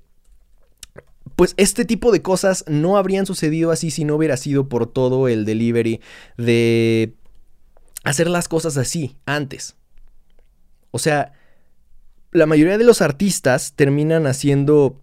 pues 1.36 1.54
este 1.58 1.86
tipo 1.86 2.12
de 2.12 2.22
cosas 2.22 2.66
no 2.68 2.98
habrían 2.98 3.26
sucedido 3.26 3.72
así 3.72 3.90
si 3.90 4.06
no 4.06 4.16
hubiera 4.16 4.38
sido 4.38 4.70
por 4.70 4.92
todo 4.92 5.28
el 5.28 5.46
delivery 5.46 6.02
de 6.38 7.16
hacer 8.04 8.30
las 8.30 8.48
cosas 8.48 8.78
así 8.78 9.16
antes. 9.26 9.76
O 10.92 11.00
sea, 11.00 11.34
la 12.32 12.46
mayoría 12.46 12.78
de 12.78 12.84
los 12.84 13.02
artistas 13.02 13.74
terminan 13.76 14.28
haciendo 14.28 15.02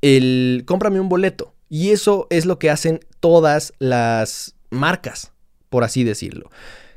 el 0.00 0.64
cómprame 0.66 1.00
un 1.00 1.08
boleto. 1.08 1.54
Y 1.70 1.90
eso 1.90 2.26
es 2.28 2.44
lo 2.44 2.58
que 2.58 2.68
hacen 2.68 3.00
todas 3.20 3.72
las 3.78 4.56
marcas, 4.70 5.32
por 5.68 5.84
así 5.84 6.04
decirlo. 6.04 6.50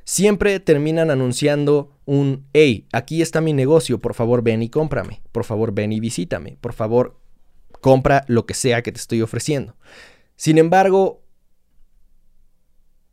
Siempre 0.04 0.60
terminan 0.60 1.12
anunciando 1.12 1.96
un, 2.06 2.46
hey, 2.54 2.88
aquí 2.92 3.22
está 3.22 3.40
mi 3.40 3.54
negocio, 3.54 4.00
por 4.00 4.16
favor 4.16 4.42
ven 4.44 4.64
y 4.64 4.70
cómprame, 4.70 5.22
por 5.32 5.46
favor 5.46 5.74
ven 5.74 5.94
y 5.94 6.00
visítame, 6.00 6.58
por 6.60 6.74
favor 6.74 7.18
compra 7.80 8.26
lo 8.28 8.46
que 8.46 8.56
sea 8.56 8.82
que 8.82 8.92
te 8.92 9.00
estoy 9.00 9.22
ofreciendo. 9.22 9.78
Sin 10.36 10.58
embargo, 10.58 11.22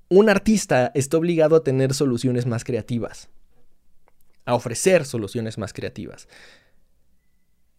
un 0.09 0.31
artista 0.31 0.91
está 0.95 1.19
obligado 1.19 1.57
a 1.57 1.63
tener 1.63 1.93
soluciones 1.93 2.47
más 2.47 2.65
creativas, 2.65 3.29
a 4.47 4.55
ofrecer 4.55 5.05
soluciones 5.05 5.59
más 5.59 5.73
creativas. 5.73 6.27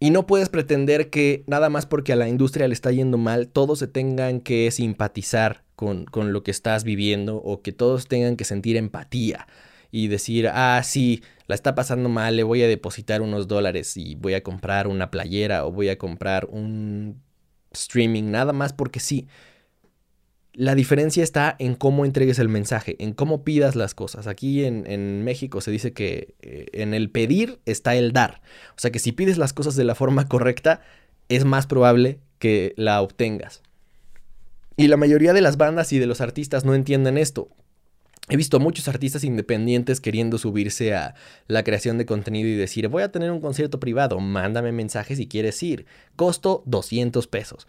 Y 0.04 0.10
no 0.10 0.26
puedes 0.26 0.50
pretender 0.50 1.12
que 1.12 1.44
nada 1.46 1.70
más 1.70 1.86
porque 1.86 2.12
a 2.12 2.16
la 2.16 2.28
industria 2.28 2.68
le 2.68 2.74
está 2.74 2.92
yendo 2.92 3.20
mal, 3.20 3.48
todos 3.50 3.78
se 3.78 3.88
tengan 3.88 4.42
que 4.42 4.72
simpatizar 4.72 5.64
con, 5.76 6.06
con, 6.06 6.34
lo 6.34 6.42
que 6.42 6.50
estás 6.50 6.84
viviendo 6.84 7.36
o 7.36 7.62
que 7.62 7.72
todos 7.72 8.08
tengan 8.08 8.36
que 8.36 8.44
sentir 8.44 8.78
empatía 8.78 9.46
y 9.92 10.08
decir, 10.08 10.50
ah, 10.52 10.82
sí, 10.84 11.22
la 11.46 11.54
está 11.54 11.76
pasando 11.76 12.10
mal, 12.10 12.36
le 12.36 12.42
voy 12.42 12.64
a 12.64 12.68
depositar 12.68 13.22
unos 13.22 13.48
dólares 13.48 13.96
y 13.96 14.16
voy 14.16 14.34
a 14.34 14.42
comprar 14.42 14.88
una 14.88 15.12
playera 15.12 15.68
o 15.68 15.72
voy 15.72 15.90
a 15.90 16.00
comprar 16.00 16.48
un 16.50 17.22
streaming, 17.72 18.32
nada 18.32 18.54
más 18.54 18.74
porque 18.74 19.00
sí. 19.00 19.28
La 20.54 20.76
diferencia 20.76 21.24
está 21.24 21.56
en 21.60 21.76
cómo 21.76 22.04
entregues 22.04 22.38
el 22.38 22.50
mensaje, 22.50 22.98
en 23.00 23.14
cómo 23.14 23.44
pidas 23.44 23.76
las 23.76 23.96
cosas. 23.96 24.28
Aquí 24.28 24.66
en, 24.66 25.24
México 25.24 25.62
se 25.62 25.72
dice 25.72 25.94
que 25.94 26.36
eh, 26.42 26.66
en 26.74 26.94
el 26.94 27.10
pedir 27.10 27.60
está 27.66 27.96
el 27.96 28.12
dar. 28.12 28.42
O 28.76 28.80
sea 28.80 28.92
que 28.92 29.00
si 29.00 29.14
pides 29.14 29.38
las 29.38 29.54
cosas 29.54 29.76
de 29.76 29.86
la 29.86 29.96
forma 29.96 30.28
correcta, 30.28 30.82
es 31.30 31.46
más 31.46 31.68
probable 31.68 32.20
que 32.38 32.74
la 32.76 33.02
obtengas. 33.02 33.62
Y 34.76 34.88
la 34.88 34.98
mayoría 34.98 35.32
de 35.32 35.42
las 35.42 35.58
bandas 35.58 35.94
y 35.94 36.00
de 36.00 36.08
los 36.08 36.20
artistas 36.20 36.66
no 36.66 36.76
entienden 36.76 37.18
esto. 37.18 37.50
He 38.30 38.38
visto 38.38 38.60
muchos 38.60 38.88
artistas 38.88 39.24
independientes 39.24 40.00
queriendo 40.00 40.38
subirse 40.38 40.94
a 40.94 41.16
la 41.48 41.64
creación 41.64 41.98
de 41.98 42.06
contenido 42.06 42.48
y 42.48 42.56
decir, 42.56 42.88
voy 42.88 43.04
a 43.04 43.12
tener 43.12 43.32
un 43.32 43.42
concierto 43.42 43.80
privado, 43.80 44.20
mándame 44.20 44.72
mensajes 44.72 45.18
si 45.18 45.28
quieres 45.28 45.62
ir. 45.64 45.86
Costo 46.16 46.64
200 46.66 47.28
pesos. 47.28 47.68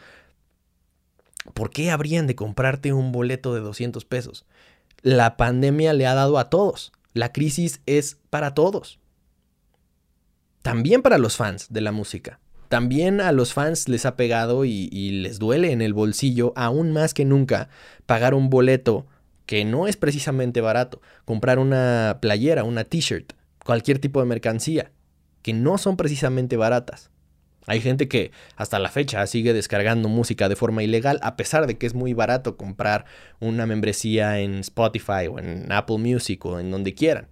¿Por 1.55 1.71
qué 1.71 1.91
habrían 1.91 2.27
de 2.27 2.35
comprarte 2.35 2.93
un 2.93 3.13
boleto 3.13 3.55
de 3.55 3.61
200 3.61 4.05
pesos? 4.05 4.47
La 5.03 5.37
pandemia 5.37 5.93
le 5.93 6.07
ha 6.07 6.15
dado 6.15 6.39
a 6.39 6.49
todos. 6.51 6.93
La 7.13 7.33
crisis 7.33 7.81
es 7.87 8.19
para 8.31 8.55
todos. 8.55 9.01
También 10.63 11.03
para 11.03 11.19
los 11.19 11.37
fans 11.37 11.67
de 11.71 11.81
la 11.81 11.93
música. 11.93 12.39
También 12.69 13.21
a 13.21 13.33
los 13.33 13.53
fans 13.53 13.89
les 13.89 14.07
ha 14.07 14.17
pegado 14.17 14.65
y, 14.65 14.89
les 15.23 15.39
duele 15.39 15.73
en 15.73 15.83
el 15.83 15.93
bolsillo 15.93 16.55
aún 16.57 16.93
más 16.93 17.13
que 17.13 17.27
nunca 17.27 17.69
pagar 18.07 18.33
un 18.33 18.49
boleto 18.49 19.07
que 19.45 19.67
no 19.67 19.87
es 19.87 19.99
precisamente 19.99 20.63
barato. 20.63 21.03
Comprar 21.27 21.59
una 21.59 22.19
playera, 22.23 22.65
una 22.65 22.85
t-shirt, 22.85 23.35
cualquier 23.63 23.99
tipo 23.99 24.21
de 24.21 24.27
mercancía, 24.27 24.91
que 25.43 25.53
no 25.53 25.77
son 25.77 25.99
precisamente 25.99 26.57
baratas. 26.57 27.11
Hay 27.67 27.81
gente 27.81 28.09
que 28.09 28.33
hasta 28.57 28.79
la 28.79 28.89
fecha 28.89 29.25
sigue 29.27 29.53
descargando 29.53 30.09
música 30.09 30.49
de 30.49 30.57
forma 30.57 30.83
ilegal, 30.83 31.21
a 31.23 31.37
pesar 31.37 31.67
de 31.67 31.79
que 31.79 31.87
es 31.87 31.95
muy 31.95 32.13
barato 32.13 32.57
comprar 32.57 33.05
una 33.41 33.67
membresía 33.67 34.41
en 34.41 34.59
Spotify 34.61 35.29
o 35.31 35.39
en 35.39 35.71
Apple 35.71 35.99
Music 35.99 36.45
o 36.45 36.59
en 36.59 36.71
donde 36.71 36.95
quieran. 36.95 37.29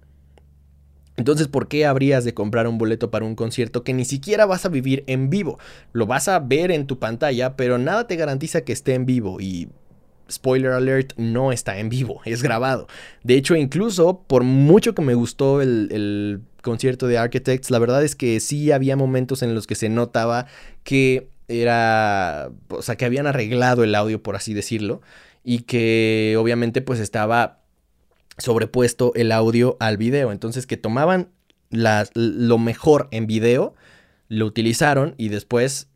Entonces, 1.16 1.48
¿por 1.48 1.68
qué 1.68 1.84
habrías 1.84 2.24
de 2.24 2.32
comprar 2.32 2.66
un 2.66 2.78
boleto 2.78 3.10
para 3.10 3.26
un 3.26 3.34
concierto 3.34 3.84
que 3.84 3.92
ni 3.92 4.04
siquiera 4.04 4.46
vas 4.46 4.64
a 4.64 4.70
vivir 4.70 5.04
en 5.06 5.28
vivo? 5.28 5.58
Lo 5.92 6.06
vas 6.06 6.28
a 6.28 6.38
ver 6.38 6.70
en 6.70 6.86
tu 6.86 6.98
pantalla, 6.98 7.56
pero 7.56 7.76
nada 7.76 8.06
te 8.06 8.16
garantiza 8.16 8.62
que 8.62 8.72
esté 8.72 8.94
en 8.94 9.04
vivo 9.04 9.40
y 9.40 9.68
spoiler 10.30 10.72
alert, 10.72 11.12
no 11.16 11.52
está 11.52 11.78
en 11.78 11.88
vivo, 11.88 12.20
es 12.24 12.42
grabado. 12.42 12.86
De 13.22 13.34
hecho, 13.34 13.56
incluso 13.56 14.22
por 14.22 14.44
mucho 14.44 14.94
que 14.94 15.02
me 15.02 15.14
gustó 15.14 15.60
el, 15.60 16.40
concierto 16.62 17.06
de 17.06 17.18
Architects, 17.18 17.70
la 17.70 17.78
verdad 17.78 18.04
es 18.04 18.16
que 18.16 18.40
sí 18.40 18.72
había 18.72 18.96
momentos 18.96 19.42
en 19.42 19.54
los 19.54 19.66
que 19.66 19.74
se 19.74 19.88
notaba 19.88 20.46
que 20.82 21.30
era, 21.48 22.50
o 22.68 22.82
sea, 22.82 22.96
que 22.96 23.04
habían 23.04 23.26
arreglado 23.26 23.82
el 23.82 23.94
audio, 23.94 24.22
por 24.22 24.36
así 24.36 24.54
decirlo, 24.54 25.02
y 25.42 25.60
que 25.60 26.36
obviamente 26.38 26.80
pues 26.82 27.00
estaba 27.00 27.60
sobrepuesto 28.38 29.12
el 29.14 29.32
audio 29.32 29.76
al 29.80 29.96
video. 29.96 30.32
Entonces 30.32 30.66
que 30.66 30.76
tomaban 30.76 31.30
lo 31.70 32.58
mejor 32.58 33.08
en 33.10 33.26
video, 33.26 33.74
lo 34.28 34.46
utilizaron 34.46 35.14
y 35.18 35.28
después 35.28 35.88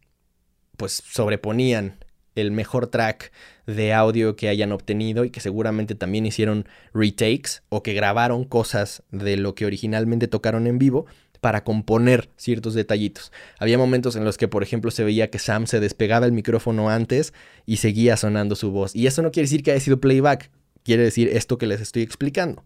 pues 0.76 1.02
sobreponían 1.06 2.03
el 2.34 2.50
mejor 2.50 2.86
track 2.88 3.32
de 3.66 3.92
audio 3.92 4.36
que 4.36 4.48
hayan 4.48 4.72
obtenido 4.72 5.24
y 5.24 5.30
que 5.30 5.40
seguramente 5.40 5.94
también 5.94 6.26
hicieron 6.26 6.66
retakes 6.92 7.62
o 7.68 7.82
que 7.82 7.94
grabaron 7.94 8.44
cosas 8.44 9.02
de 9.10 9.36
lo 9.36 9.54
que 9.54 9.66
originalmente 9.66 10.28
tocaron 10.28 10.66
en 10.66 10.78
vivo 10.78 11.06
para 11.44 11.62
componer 11.62 12.30
ciertos 12.36 12.72
detallitos. 12.72 13.30
Había 13.58 13.76
momentos 13.76 14.16
en 14.16 14.24
los 14.24 14.38
que, 14.38 14.48
por 14.48 14.62
ejemplo, 14.62 14.90
se 14.90 15.04
veía 15.04 15.28
que 15.28 15.38
Sam 15.38 15.66
se 15.66 15.78
despegaba 15.78 16.24
el 16.24 16.32
micrófono 16.32 16.88
antes 16.88 17.34
y 17.66 17.76
seguía 17.76 18.16
sonando 18.16 18.56
su 18.56 18.70
voz. 18.70 18.96
Y 18.96 19.06
eso 19.06 19.20
no 19.20 19.30
quiere 19.30 19.44
decir 19.44 19.62
que 19.62 19.72
haya 19.72 19.80
sido 19.80 20.00
playback, 20.00 20.50
quiere 20.84 21.02
decir 21.02 21.28
esto 21.28 21.58
que 21.58 21.66
les 21.66 21.82
estoy 21.82 22.00
explicando, 22.00 22.64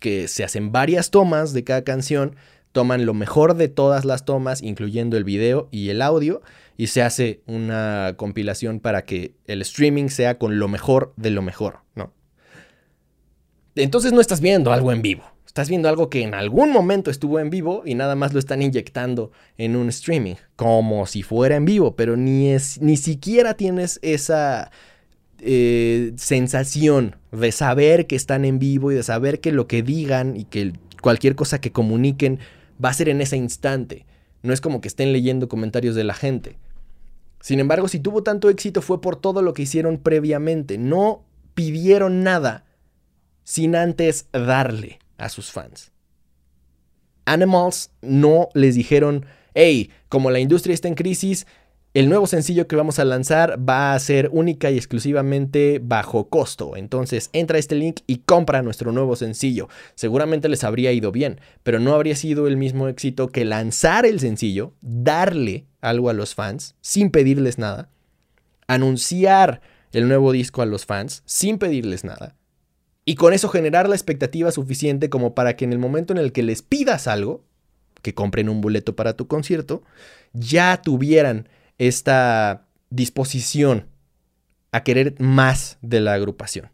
que 0.00 0.28
se 0.28 0.44
hacen 0.44 0.72
varias 0.72 1.10
tomas 1.10 1.52
de 1.52 1.64
cada 1.64 1.84
canción, 1.84 2.36
toman 2.76 3.06
lo 3.06 3.14
mejor 3.14 3.54
de 3.54 3.68
todas 3.68 4.04
las 4.04 4.26
tomas, 4.26 4.62
incluyendo 4.62 5.16
el 5.16 5.24
video 5.24 5.66
y 5.70 5.88
el 5.88 6.02
audio, 6.02 6.42
y 6.76 6.88
se 6.88 7.00
hace 7.00 7.40
una 7.46 8.12
compilación 8.18 8.80
para 8.80 9.06
que 9.06 9.32
el 9.46 9.62
streaming 9.62 10.08
sea 10.08 10.36
con 10.36 10.58
lo 10.58 10.68
mejor 10.68 11.14
de 11.16 11.30
lo 11.30 11.40
mejor, 11.40 11.78
¿no? 11.94 12.12
Entonces 13.76 14.12
no 14.12 14.20
estás 14.20 14.42
viendo 14.42 14.74
algo 14.74 14.92
en 14.92 15.00
vivo, 15.00 15.24
Estás 15.46 15.70
viendo 15.70 15.88
algo 15.88 16.10
que 16.10 16.20
en 16.20 16.34
algún 16.34 16.70
momento 16.70 17.10
estuvo 17.10 17.40
en 17.40 17.48
vivo 17.48 17.82
y 17.86 17.94
nada 17.94 18.14
más 18.14 18.34
lo 18.34 18.38
están 18.38 18.60
inyectando 18.60 19.32
en 19.56 19.74
un 19.74 19.88
streaming, 19.88 20.34
como 20.54 21.06
si 21.06 21.22
fuera 21.22 21.56
en 21.56 21.64
vivo, 21.64 21.96
pero 21.96 22.14
ni, 22.14 22.54
ni 22.80 22.96
siquiera 22.98 23.54
tienes 23.54 23.98
esa 24.02 24.70
eh, 25.40 26.12
sensación 26.16 27.16
de 27.32 27.52
saber 27.52 28.06
que 28.06 28.16
están 28.16 28.44
en 28.44 28.58
vivo 28.58 28.92
y 28.92 28.96
de 28.96 29.02
saber 29.02 29.40
que 29.40 29.50
lo 29.50 29.66
que 29.66 29.82
digan 29.82 30.36
y 30.36 30.44
que 30.44 30.74
cualquier 31.00 31.36
cosa 31.36 31.58
que 31.58 31.72
comuniquen 31.72 32.38
va 32.82 32.90
a 32.90 32.94
ser 32.94 33.08
en 33.08 33.20
ese 33.20 33.36
instante. 33.36 34.06
No 34.42 34.52
es 34.52 34.60
como 34.60 34.80
que 34.80 34.88
estén 34.88 35.12
leyendo 35.12 35.48
comentarios 35.48 35.94
de 35.94 36.04
la 36.04 36.14
gente. 36.14 36.58
Sin 37.40 37.60
embargo, 37.60 37.88
si 37.88 38.00
tuvo 38.00 38.22
tanto 38.22 38.48
éxito 38.48 38.82
fue 38.82 39.00
por 39.00 39.16
todo 39.16 39.42
lo 39.42 39.54
que 39.54 39.62
hicieron 39.62 39.98
previamente. 39.98 40.78
No 40.78 41.24
pidieron 41.54 42.22
nada 42.22 42.64
sin 43.44 43.76
antes 43.76 44.26
darle 44.32 44.98
a 45.18 45.28
sus 45.28 45.50
fans. 45.50 45.92
Animals 47.24 47.90
no 48.02 48.48
les 48.54 48.74
dijeron, 48.74 49.26
hey, 49.54 49.90
como 50.08 50.30
la 50.30 50.38
industria 50.38 50.74
está 50.74 50.88
en 50.88 50.94
crisis, 50.94 51.46
el 51.96 52.10
nuevo 52.10 52.26
sencillo 52.26 52.68
que 52.68 52.76
vamos 52.76 52.98
a 52.98 53.06
lanzar 53.06 53.58
va 53.66 53.94
a 53.94 53.98
ser 53.98 54.28
única 54.30 54.70
y 54.70 54.76
exclusivamente 54.76 55.80
bajo 55.82 56.28
costo. 56.28 56.76
Entonces 56.76 57.30
entra 57.32 57.56
a 57.56 57.58
este 57.58 57.74
link 57.74 58.00
y 58.06 58.18
compra 58.18 58.60
nuestro 58.60 58.92
nuevo 58.92 59.16
sencillo. 59.16 59.70
Seguramente 59.94 60.50
les 60.50 60.62
habría 60.62 60.92
ido 60.92 61.10
bien, 61.10 61.40
pero 61.62 61.80
no 61.80 61.94
habría 61.94 62.14
sido 62.14 62.48
el 62.48 62.58
mismo 62.58 62.88
éxito 62.88 63.28
que 63.28 63.46
lanzar 63.46 64.04
el 64.04 64.20
sencillo, 64.20 64.74
darle 64.82 65.64
algo 65.80 66.10
a 66.10 66.12
los 66.12 66.34
fans 66.34 66.74
sin 66.82 67.10
pedirles 67.10 67.56
nada, 67.56 67.88
anunciar 68.66 69.62
el 69.94 70.06
nuevo 70.06 70.32
disco 70.32 70.60
a 70.60 70.66
los 70.66 70.84
fans 70.84 71.22
sin 71.24 71.56
pedirles 71.56 72.04
nada. 72.04 72.36
Y 73.06 73.14
con 73.14 73.32
eso 73.32 73.48
generar 73.48 73.88
la 73.88 73.96
expectativa 73.96 74.52
suficiente 74.52 75.08
como 75.08 75.34
para 75.34 75.56
que 75.56 75.64
en 75.64 75.72
el 75.72 75.78
momento 75.78 76.12
en 76.12 76.18
el 76.18 76.32
que 76.32 76.42
les 76.42 76.60
pidas 76.60 77.06
algo, 77.06 77.42
que 78.02 78.12
compren 78.12 78.50
un 78.50 78.60
boleto 78.60 78.94
para 78.94 79.14
tu 79.14 79.28
concierto, 79.28 79.82
ya 80.34 80.82
tuvieran 80.82 81.48
esta 81.78 82.66
disposición 82.90 83.86
a 84.72 84.82
querer 84.82 85.14
más 85.18 85.78
de 85.82 86.00
la 86.00 86.14
agrupación. 86.14 86.70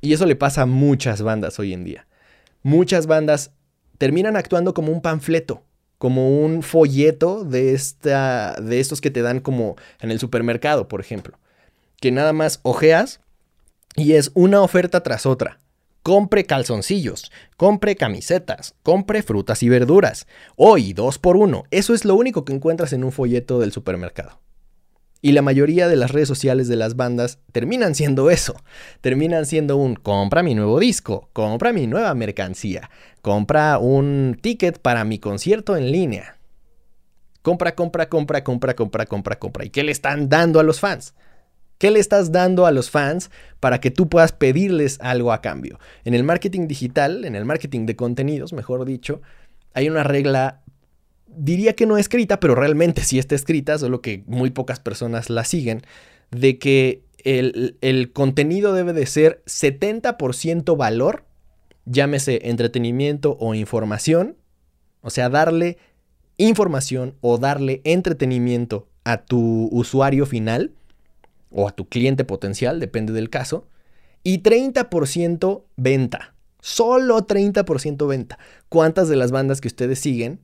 Y 0.00 0.12
eso 0.12 0.26
le 0.26 0.36
pasa 0.36 0.62
a 0.62 0.66
muchas 0.66 1.22
bandas 1.22 1.58
hoy 1.58 1.72
en 1.72 1.84
día. 1.84 2.06
Muchas 2.62 3.06
bandas 3.06 3.52
terminan 3.98 4.36
actuando 4.36 4.72
como 4.72 4.92
un 4.92 5.02
panfleto, 5.02 5.62
como 5.98 6.40
un 6.42 6.62
folleto 6.62 7.44
de, 7.44 7.74
esta, 7.74 8.56
de 8.60 8.80
estos 8.80 9.00
que 9.00 9.10
te 9.10 9.22
dan 9.22 9.40
como 9.40 9.76
en 10.00 10.10
el 10.10 10.18
supermercado, 10.18 10.88
por 10.88 11.00
ejemplo. 11.00 11.38
Que 12.00 12.10
nada 12.10 12.32
más 12.32 12.60
ojeas 12.62 13.20
y 13.96 14.14
es 14.14 14.30
una 14.34 14.62
oferta 14.62 15.02
tras 15.02 15.26
otra. 15.26 15.58
Compre 16.02 16.46
calzoncillos, 16.46 17.30
compre 17.58 17.94
camisetas, 17.94 18.74
compre 18.82 19.22
frutas 19.22 19.62
y 19.62 19.68
verduras. 19.68 20.26
Hoy, 20.56 20.94
dos 20.94 21.18
por 21.18 21.36
uno. 21.36 21.64
Eso 21.70 21.92
es 21.92 22.06
lo 22.06 22.14
único 22.14 22.46
que 22.46 22.54
encuentras 22.54 22.94
en 22.94 23.04
un 23.04 23.12
folleto 23.12 23.60
del 23.60 23.70
supermercado. 23.70 24.40
Y 25.20 25.32
la 25.32 25.42
mayoría 25.42 25.88
de 25.88 25.96
las 25.96 26.10
redes 26.10 26.28
sociales 26.28 26.68
de 26.68 26.76
las 26.76 26.96
bandas 26.96 27.38
terminan 27.52 27.94
siendo 27.94 28.30
eso. 28.30 28.56
Terminan 29.02 29.44
siendo 29.44 29.76
un 29.76 29.94
compra 29.94 30.42
mi 30.42 30.54
nuevo 30.54 30.80
disco, 30.80 31.28
compra 31.34 31.74
mi 31.74 31.86
nueva 31.86 32.14
mercancía, 32.14 32.88
compra 33.20 33.76
un 33.76 34.38
ticket 34.40 34.78
para 34.78 35.04
mi 35.04 35.18
concierto 35.18 35.76
en 35.76 35.92
línea. 35.92 36.38
Compra, 37.42 37.74
compra, 37.74 38.08
compra, 38.08 38.42
compra, 38.42 38.74
compra, 38.74 39.04
compra, 39.04 39.38
compra. 39.38 39.64
¿Y 39.66 39.70
qué 39.70 39.82
le 39.82 39.92
están 39.92 40.30
dando 40.30 40.60
a 40.60 40.62
los 40.62 40.80
fans? 40.80 41.14
¿Qué 41.80 41.90
le 41.90 41.98
estás 41.98 42.30
dando 42.30 42.66
a 42.66 42.72
los 42.72 42.90
fans 42.90 43.30
para 43.58 43.80
que 43.80 43.90
tú 43.90 44.10
puedas 44.10 44.32
pedirles 44.32 44.98
algo 45.00 45.32
a 45.32 45.40
cambio? 45.40 45.80
En 46.04 46.12
el 46.12 46.24
marketing 46.24 46.68
digital, 46.68 47.24
en 47.24 47.34
el 47.34 47.46
marketing 47.46 47.86
de 47.86 47.96
contenidos, 47.96 48.52
mejor 48.52 48.84
dicho, 48.84 49.22
hay 49.72 49.88
una 49.88 50.02
regla, 50.02 50.60
diría 51.26 51.72
que 51.72 51.86
no 51.86 51.96
escrita, 51.96 52.38
pero 52.38 52.54
realmente 52.54 53.02
sí 53.02 53.18
está 53.18 53.34
escrita, 53.34 53.78
solo 53.78 54.02
que 54.02 54.24
muy 54.26 54.50
pocas 54.50 54.78
personas 54.78 55.30
la 55.30 55.42
siguen, 55.44 55.80
de 56.30 56.58
que 56.58 57.02
el, 57.24 57.78
el 57.80 58.12
contenido 58.12 58.74
debe 58.74 58.92
de 58.92 59.06
ser 59.06 59.42
70% 59.46 60.76
valor, 60.76 61.24
llámese 61.86 62.40
entretenimiento 62.50 63.38
o 63.40 63.54
información, 63.54 64.36
o 65.00 65.08
sea, 65.08 65.30
darle 65.30 65.78
información 66.36 67.14
o 67.22 67.38
darle 67.38 67.80
entretenimiento 67.84 68.86
a 69.04 69.24
tu 69.24 69.70
usuario 69.72 70.26
final 70.26 70.74
o 71.50 71.68
a 71.68 71.72
tu 71.72 71.88
cliente 71.88 72.24
potencial, 72.24 72.80
depende 72.80 73.12
del 73.12 73.30
caso, 73.30 73.66
y 74.22 74.42
30% 74.42 75.64
venta. 75.76 76.34
Solo 76.60 77.26
30% 77.26 78.06
venta. 78.06 78.38
¿Cuántas 78.68 79.08
de 79.08 79.16
las 79.16 79.30
bandas 79.30 79.60
que 79.60 79.68
ustedes 79.68 79.98
siguen 79.98 80.40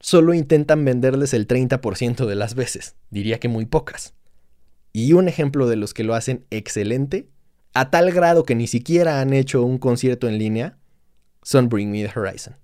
solo 0.00 0.34
intentan 0.34 0.84
venderles 0.84 1.34
el 1.34 1.46
30% 1.46 2.26
de 2.26 2.34
las 2.34 2.54
veces? 2.54 2.96
Diría 3.10 3.38
que 3.38 3.48
muy 3.48 3.66
pocas. 3.66 4.14
Y 4.92 5.12
un 5.12 5.28
ejemplo 5.28 5.68
de 5.68 5.76
los 5.76 5.92
que 5.92 6.04
lo 6.04 6.14
hacen 6.14 6.46
excelente, 6.50 7.28
a 7.74 7.90
tal 7.90 8.10
grado 8.12 8.44
que 8.44 8.54
ni 8.54 8.66
siquiera 8.66 9.20
han 9.20 9.34
hecho 9.34 9.62
un 9.62 9.76
concierto 9.78 10.26
en 10.26 10.38
línea, 10.38 10.78
son 11.42 11.68
Bring 11.68 11.90
Me 11.90 12.02
the 12.02 12.18
Horizon. 12.18 12.56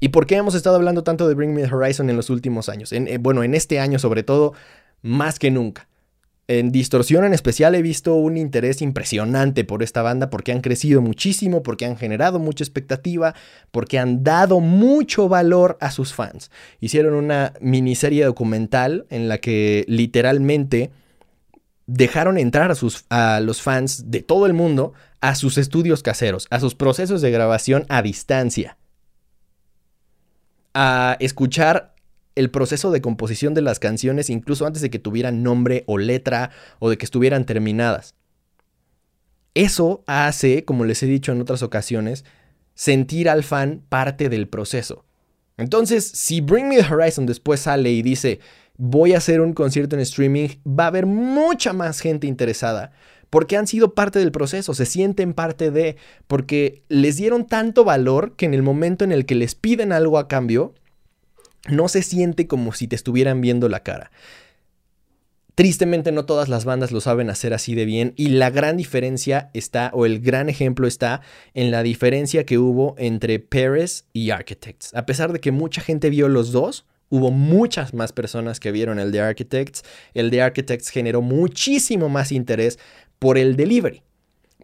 ¿Y 0.00 0.08
por 0.08 0.26
qué 0.26 0.36
hemos 0.36 0.54
estado 0.54 0.76
hablando 0.76 1.04
tanto 1.04 1.28
de 1.28 1.34
Bring 1.34 1.54
Me 1.54 1.62
the 1.62 1.72
Horizon 1.74 2.10
en 2.10 2.16
los 2.16 2.28
últimos 2.30 2.68
años? 2.68 2.92
Eh, 2.92 3.18
bueno, 3.20 3.42
en 3.44 3.54
este 3.54 3.78
año 3.80 3.98
sobre 3.98 4.24
todo, 4.24 4.52
más 5.02 5.38
que 5.38 5.50
nunca. 5.50 5.87
En 6.50 6.72
Distorsión 6.72 7.26
en 7.26 7.34
especial 7.34 7.74
he 7.74 7.82
visto 7.82 8.14
un 8.14 8.38
interés 8.38 8.80
impresionante 8.80 9.64
por 9.64 9.82
esta 9.82 10.00
banda 10.00 10.30
porque 10.30 10.50
han 10.50 10.62
crecido 10.62 11.02
muchísimo, 11.02 11.62
porque 11.62 11.84
han 11.84 11.98
generado 11.98 12.38
mucha 12.38 12.64
expectativa, 12.64 13.34
porque 13.70 13.98
han 13.98 14.24
dado 14.24 14.60
mucho 14.60 15.28
valor 15.28 15.76
a 15.82 15.90
sus 15.90 16.14
fans. 16.14 16.50
Hicieron 16.80 17.12
una 17.12 17.52
miniserie 17.60 18.24
documental 18.24 19.06
en 19.10 19.28
la 19.28 19.36
que 19.36 19.84
literalmente 19.88 20.90
dejaron 21.86 22.38
entrar 22.38 22.70
a, 22.70 22.74
sus, 22.74 23.04
a 23.10 23.40
los 23.40 23.60
fans 23.60 24.10
de 24.10 24.22
todo 24.22 24.46
el 24.46 24.54
mundo 24.54 24.94
a 25.20 25.34
sus 25.34 25.58
estudios 25.58 26.02
caseros, 26.02 26.46
a 26.48 26.60
sus 26.60 26.74
procesos 26.74 27.20
de 27.20 27.30
grabación 27.30 27.84
a 27.90 28.00
distancia, 28.00 28.78
a 30.72 31.18
escuchar 31.20 31.94
el 32.38 32.50
proceso 32.50 32.90
de 32.90 33.00
composición 33.00 33.52
de 33.52 33.62
las 33.62 33.80
canciones 33.80 34.30
incluso 34.30 34.66
antes 34.66 34.80
de 34.80 34.90
que 34.90 34.98
tuvieran 34.98 35.42
nombre 35.42 35.84
o 35.86 35.98
letra 35.98 36.50
o 36.78 36.88
de 36.88 36.96
que 36.96 37.04
estuvieran 37.04 37.44
terminadas. 37.44 38.14
Eso 39.54 40.04
hace, 40.06 40.64
como 40.64 40.84
les 40.84 41.02
he 41.02 41.06
dicho 41.06 41.32
en 41.32 41.40
otras 41.40 41.62
ocasiones, 41.64 42.24
sentir 42.74 43.28
al 43.28 43.42
fan 43.42 43.82
parte 43.88 44.28
del 44.28 44.46
proceso. 44.46 45.04
Entonces, 45.56 46.06
si 46.06 46.40
Bring 46.40 46.68
Me 46.68 46.76
the 46.76 46.94
Horizon 46.94 47.26
después 47.26 47.58
sale 47.58 47.90
y 47.90 48.02
dice, 48.02 48.38
voy 48.76 49.14
a 49.14 49.18
hacer 49.18 49.40
un 49.40 49.54
concierto 49.54 49.96
en 49.96 50.02
streaming, 50.02 50.48
va 50.64 50.84
a 50.84 50.86
haber 50.86 51.06
mucha 51.06 51.72
más 51.72 51.98
gente 51.98 52.28
interesada. 52.28 52.92
Porque 53.30 53.56
han 53.56 53.66
sido 53.66 53.94
parte 53.94 54.20
del 54.20 54.30
proceso, 54.30 54.74
se 54.74 54.86
sienten 54.86 55.34
parte 55.34 55.72
de, 55.72 55.96
porque 56.28 56.84
les 56.88 57.16
dieron 57.16 57.46
tanto 57.46 57.84
valor 57.84 58.36
que 58.36 58.46
en 58.46 58.54
el 58.54 58.62
momento 58.62 59.04
en 59.04 59.10
el 59.10 59.26
que 59.26 59.34
les 59.34 59.56
piden 59.56 59.92
algo 59.92 60.18
a 60.18 60.28
cambio, 60.28 60.74
no 61.68 61.88
se 61.88 62.02
siente 62.02 62.46
como 62.46 62.72
si 62.72 62.88
te 62.88 62.96
estuvieran 62.96 63.40
viendo 63.40 63.68
la 63.68 63.82
cara. 63.82 64.10
Tristemente 65.54 66.12
no 66.12 66.24
todas 66.24 66.48
las 66.48 66.64
bandas 66.64 66.92
lo 66.92 67.00
saben 67.00 67.30
hacer 67.30 67.52
así 67.52 67.74
de 67.74 67.84
bien 67.84 68.12
y 68.16 68.28
la 68.28 68.48
gran 68.48 68.76
diferencia 68.76 69.50
está, 69.54 69.90
o 69.92 70.06
el 70.06 70.20
gran 70.20 70.48
ejemplo 70.48 70.86
está 70.86 71.20
en 71.52 71.72
la 71.72 71.82
diferencia 71.82 72.46
que 72.46 72.58
hubo 72.58 72.94
entre 72.96 73.40
Paris 73.40 74.04
y 74.12 74.30
Architects. 74.30 74.94
A 74.94 75.04
pesar 75.04 75.32
de 75.32 75.40
que 75.40 75.50
mucha 75.50 75.80
gente 75.80 76.10
vio 76.10 76.28
los 76.28 76.52
dos, 76.52 76.86
hubo 77.08 77.32
muchas 77.32 77.92
más 77.92 78.12
personas 78.12 78.60
que 78.60 78.70
vieron 78.70 79.00
el 79.00 79.10
de 79.10 79.20
Architects. 79.20 79.82
El 80.14 80.30
de 80.30 80.42
Architects 80.42 80.90
generó 80.90 81.22
muchísimo 81.22 82.08
más 82.08 82.30
interés 82.30 82.78
por 83.18 83.36
el 83.36 83.56
delivery, 83.56 84.02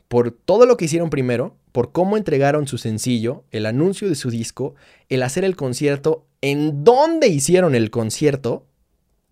por 0.07 0.31
todo 0.31 0.65
lo 0.65 0.77
que 0.77 0.85
hicieron 0.85 1.11
primero, 1.11 1.57
por 1.75 1.91
cómo 1.91 2.17
entregaron 2.17 2.69
su 2.69 2.79
sencillo, 2.79 3.43
el 3.51 3.67
anuncio 3.67 4.09
de 4.09 4.15
su 4.15 4.31
disco, 4.31 4.77
el 5.09 5.25
hacer 5.25 5.43
el 5.43 5.57
concierto 5.57 6.25
en 6.41 6.85
dónde 6.85 7.27
hicieron 7.27 7.75
el 7.75 7.91
concierto 7.91 8.69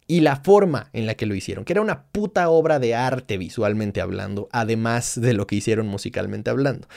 y 0.09 0.23
la 0.23 0.35
forma 0.35 0.91
en 0.93 1.07
la 1.07 1.15
que 1.15 1.27
lo 1.27 1.37
hicieron, 1.37 1.65
que 1.65 1.73
era 1.73 1.83
una 1.83 2.07
puta 2.07 2.49
obra 2.49 2.81
de 2.81 2.97
arte 2.97 3.39
visualmente 3.39 4.01
hablando, 4.01 4.49
además 4.51 5.21
de 5.21 5.35
lo 5.35 5.47
que 5.47 5.55
hicieron 5.55 5.87
musicalmente 5.87 6.51
hablando. 6.51 6.89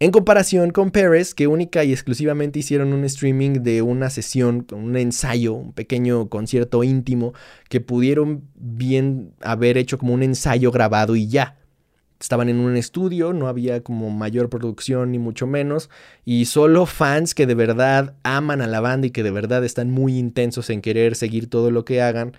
En 0.00 0.10
comparación 0.10 0.70
con 0.70 0.90
Paris, 0.90 1.34
que 1.34 1.48
única 1.48 1.84
y 1.84 1.92
exclusivamente 1.92 2.60
hicieron 2.60 2.94
un 2.94 3.04
streaming 3.04 3.60
de 3.60 3.82
una 3.82 4.08
sesión, 4.08 4.66
un 4.72 4.96
ensayo, 4.96 5.52
un 5.52 5.74
pequeño 5.74 6.30
concierto 6.30 6.82
íntimo, 6.82 7.34
que 7.68 7.82
pudieron 7.82 8.44
bien 8.54 9.34
haber 9.42 9.76
hecho 9.76 9.98
como 9.98 10.14
un 10.14 10.22
ensayo 10.22 10.70
grabado 10.70 11.14
y 11.14 11.28
ya 11.28 11.57
estaban 12.20 12.48
en 12.48 12.58
un 12.58 12.76
estudio, 12.76 13.32
no 13.32 13.48
había 13.48 13.82
como 13.82 14.10
mayor 14.10 14.48
producción 14.48 15.12
ni 15.12 15.18
mucho 15.18 15.46
menos, 15.46 15.88
y 16.24 16.46
solo 16.46 16.84
fans 16.86 17.34
que 17.34 17.46
de 17.46 17.54
verdad 17.54 18.14
aman 18.24 18.60
a 18.60 18.66
la 18.66 18.80
banda 18.80 19.06
y 19.06 19.10
que 19.10 19.22
de 19.22 19.30
verdad 19.30 19.64
están 19.64 19.90
muy 19.90 20.18
intensos 20.18 20.68
en 20.70 20.80
querer 20.80 21.14
seguir 21.14 21.48
todo 21.48 21.70
lo 21.70 21.84
que 21.84 22.02
hagan, 22.02 22.32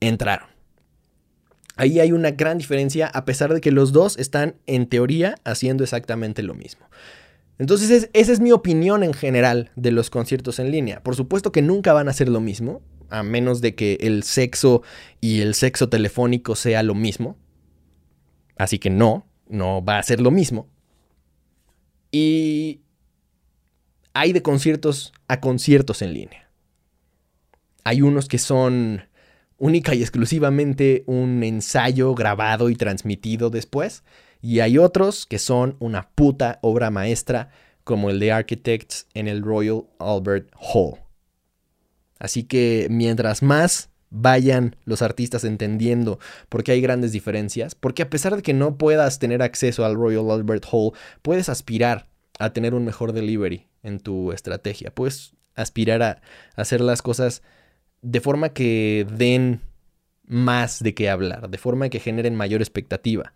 entraron. 0.00 0.48
Ahí 1.76 2.00
hay 2.00 2.10
una 2.10 2.32
gran 2.32 2.58
diferencia 2.58 3.06
a 3.06 3.24
pesar 3.24 3.54
de 3.54 3.60
que 3.60 3.70
los 3.70 3.92
dos 3.92 4.18
están 4.18 4.56
en 4.66 4.88
teoría 4.88 5.36
haciendo 5.44 5.84
exactamente 5.84 6.42
lo 6.42 6.54
mismo. 6.54 6.86
Entonces 7.58 7.90
es- 7.90 8.10
esa 8.14 8.32
es 8.32 8.40
mi 8.40 8.50
opinión 8.52 9.04
en 9.04 9.12
general 9.14 9.70
de 9.76 9.92
los 9.92 10.10
conciertos 10.10 10.58
en 10.58 10.72
línea. 10.72 11.02
Por 11.02 11.14
supuesto 11.14 11.52
que 11.52 11.62
nunca 11.62 11.92
van 11.92 12.08
a 12.08 12.12
ser 12.12 12.28
lo 12.28 12.40
mismo, 12.40 12.82
a 13.10 13.22
menos 13.22 13.60
de 13.60 13.74
que 13.76 13.98
el 14.00 14.24
sexo 14.24 14.82
y 15.20 15.40
el 15.40 15.54
sexo 15.54 15.88
telefónico 15.88 16.56
sea 16.56 16.82
lo 16.82 16.94
mismo. 16.96 17.36
Así 18.58 18.78
que 18.78 18.90
no, 18.90 19.26
no 19.48 19.82
va 19.82 19.98
a 19.98 20.02
ser 20.02 20.20
lo 20.20 20.30
mismo. 20.30 20.68
Y 22.10 22.80
hay 24.12 24.32
de 24.32 24.42
conciertos 24.42 25.12
a 25.28 25.40
conciertos 25.40 26.02
en 26.02 26.12
línea. 26.12 26.50
Hay 27.84 28.02
unos 28.02 28.28
que 28.28 28.38
son 28.38 29.02
única 29.58 29.94
y 29.94 30.02
exclusivamente 30.02 31.04
un 31.06 31.42
ensayo 31.42 32.14
grabado 32.14 32.68
y 32.70 32.76
transmitido 32.76 33.50
después. 33.50 34.02
Y 34.40 34.60
hay 34.60 34.78
otros 34.78 35.26
que 35.26 35.38
son 35.38 35.76
una 35.78 36.10
puta 36.10 36.58
obra 36.62 36.90
maestra, 36.90 37.50
como 37.84 38.10
el 38.10 38.20
de 38.20 38.32
Architects 38.32 39.06
en 39.14 39.28
el 39.28 39.42
Royal 39.42 39.84
Albert 39.98 40.50
Hall. 40.56 40.98
Así 42.18 42.44
que 42.44 42.88
mientras 42.90 43.42
más 43.42 43.90
vayan 44.10 44.76
los 44.84 45.02
artistas 45.02 45.44
entendiendo 45.44 46.18
por 46.48 46.64
qué 46.64 46.72
hay 46.72 46.80
grandes 46.80 47.12
diferencias, 47.12 47.74
porque 47.74 48.02
a 48.02 48.10
pesar 48.10 48.36
de 48.36 48.42
que 48.42 48.54
no 48.54 48.78
puedas 48.78 49.18
tener 49.18 49.42
acceso 49.42 49.84
al 49.84 49.94
Royal 49.94 50.30
Albert 50.30 50.64
Hall, 50.70 50.92
puedes 51.22 51.48
aspirar 51.48 52.08
a 52.38 52.52
tener 52.52 52.74
un 52.74 52.84
mejor 52.84 53.12
delivery 53.12 53.66
en 53.82 54.00
tu 54.00 54.32
estrategia, 54.32 54.94
puedes 54.94 55.32
aspirar 55.54 56.02
a 56.02 56.20
hacer 56.56 56.80
las 56.80 57.02
cosas 57.02 57.42
de 58.02 58.20
forma 58.20 58.50
que 58.50 59.06
den 59.10 59.60
más 60.24 60.82
de 60.82 60.94
qué 60.94 61.10
hablar, 61.10 61.50
de 61.50 61.58
forma 61.58 61.88
que 61.88 62.00
generen 62.00 62.36
mayor 62.36 62.60
expectativa, 62.60 63.32